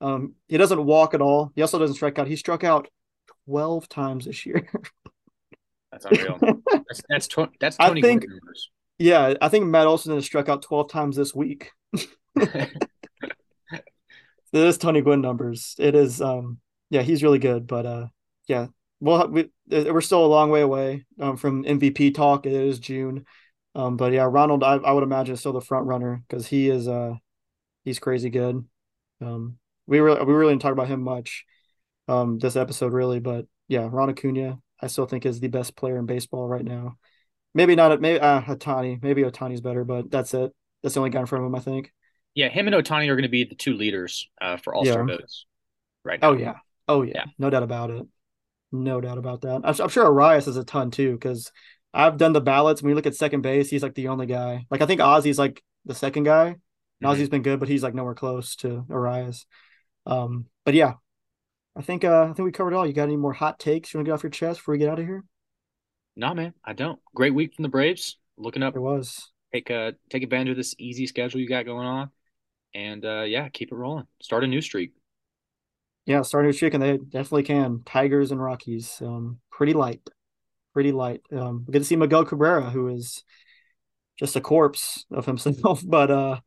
[0.00, 1.52] Um he doesn't walk at all.
[1.54, 2.26] He also doesn't strike out.
[2.28, 2.88] He struck out
[3.46, 4.68] 12 times this year.
[5.92, 6.38] That's unreal.
[6.86, 8.70] That's that's tw- that's I Tony think- Gwynn numbers.
[8.98, 11.70] yeah i think matt olson has struck out 12 times this week.
[14.52, 16.58] It is tony gwynn numbers it is um
[16.90, 18.06] yeah he's really good but uh
[18.48, 18.66] yeah.
[18.98, 22.46] Well we, we're still a long way away um, from mvp talk.
[22.46, 23.24] It is june
[23.74, 26.68] um but yeah ronald i, I would imagine is still the front runner because he
[26.68, 27.14] is uh
[27.84, 28.64] he's crazy good
[29.20, 31.44] um we really we really didn't talk about him much
[32.08, 35.98] um this episode really but yeah ron acuna i still think is the best player
[35.98, 36.96] in baseball right now
[37.54, 39.02] maybe not maybe uh Ohtani.
[39.02, 40.52] maybe Ohtani's better but that's it
[40.82, 41.92] that's the only guy in front of him i think
[42.34, 45.04] Yeah, him and Ohtani are going to be the two leaders uh, for All Star
[45.04, 45.16] Yeah.
[45.16, 45.46] votes
[46.04, 46.28] right now.
[46.30, 46.54] Oh yeah,
[46.88, 47.24] oh yeah, Yeah.
[47.38, 48.06] no doubt about it,
[48.72, 49.62] no doubt about that.
[49.64, 51.50] I'm, I'm sure Arraez is a ton too because
[51.92, 52.82] I've done the ballots.
[52.82, 54.66] When you look at second base, he's like the only guy.
[54.70, 56.46] Like I think Ozzy's like the second guy.
[56.48, 56.58] And
[57.02, 57.14] Mhm.
[57.16, 59.46] Ozzy's been good, but he's like nowhere close to Arraez.
[60.06, 60.94] Um, but yeah,
[61.76, 62.86] I think uh, I think we covered it all.
[62.86, 64.78] You got any more hot takes you want to get off your chest before we
[64.78, 65.24] get out of here?
[66.16, 67.00] No, man, I don't.
[67.14, 68.18] Great week from the Braves.
[68.36, 69.30] Looking up, it was.
[69.52, 72.10] take uh take advantage of this easy schedule you got going on,
[72.74, 74.06] and uh, yeah, keep it rolling.
[74.22, 74.92] Start a new streak.
[76.06, 77.82] Yeah, start a new streak, and they definitely can.
[77.84, 80.00] Tigers and Rockies, um, pretty light,
[80.72, 81.22] pretty light.
[81.32, 83.22] Um, good to see Miguel Cabrera, who is
[84.18, 86.40] just a corpse of himself, but uh,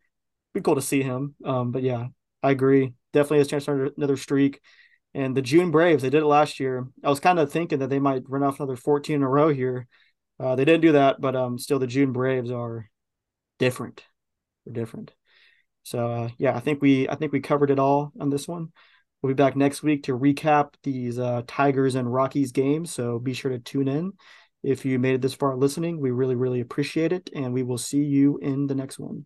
[0.54, 1.36] be cool to see him.
[1.44, 2.08] Um, but yeah,
[2.42, 2.94] I agree.
[3.14, 4.62] Definitely has a chance start another streak.
[5.14, 6.88] And the June Braves, they did it last year.
[7.04, 9.50] I was kind of thinking that they might run off another 14 in a row
[9.54, 9.88] here.
[10.40, 12.90] Uh, they didn't do that, but um, still the June Braves are
[13.60, 14.04] different.
[14.66, 15.14] They're different.
[15.84, 18.72] So uh, yeah, I think we I think we covered it all on this one.
[19.24, 22.92] We'll be back next week to recap these uh, Tigers and Rockies games.
[22.92, 24.12] So be sure to tune in.
[24.64, 27.30] If you made it this far listening, we really, really appreciate it.
[27.34, 29.26] And we will see you in the next one.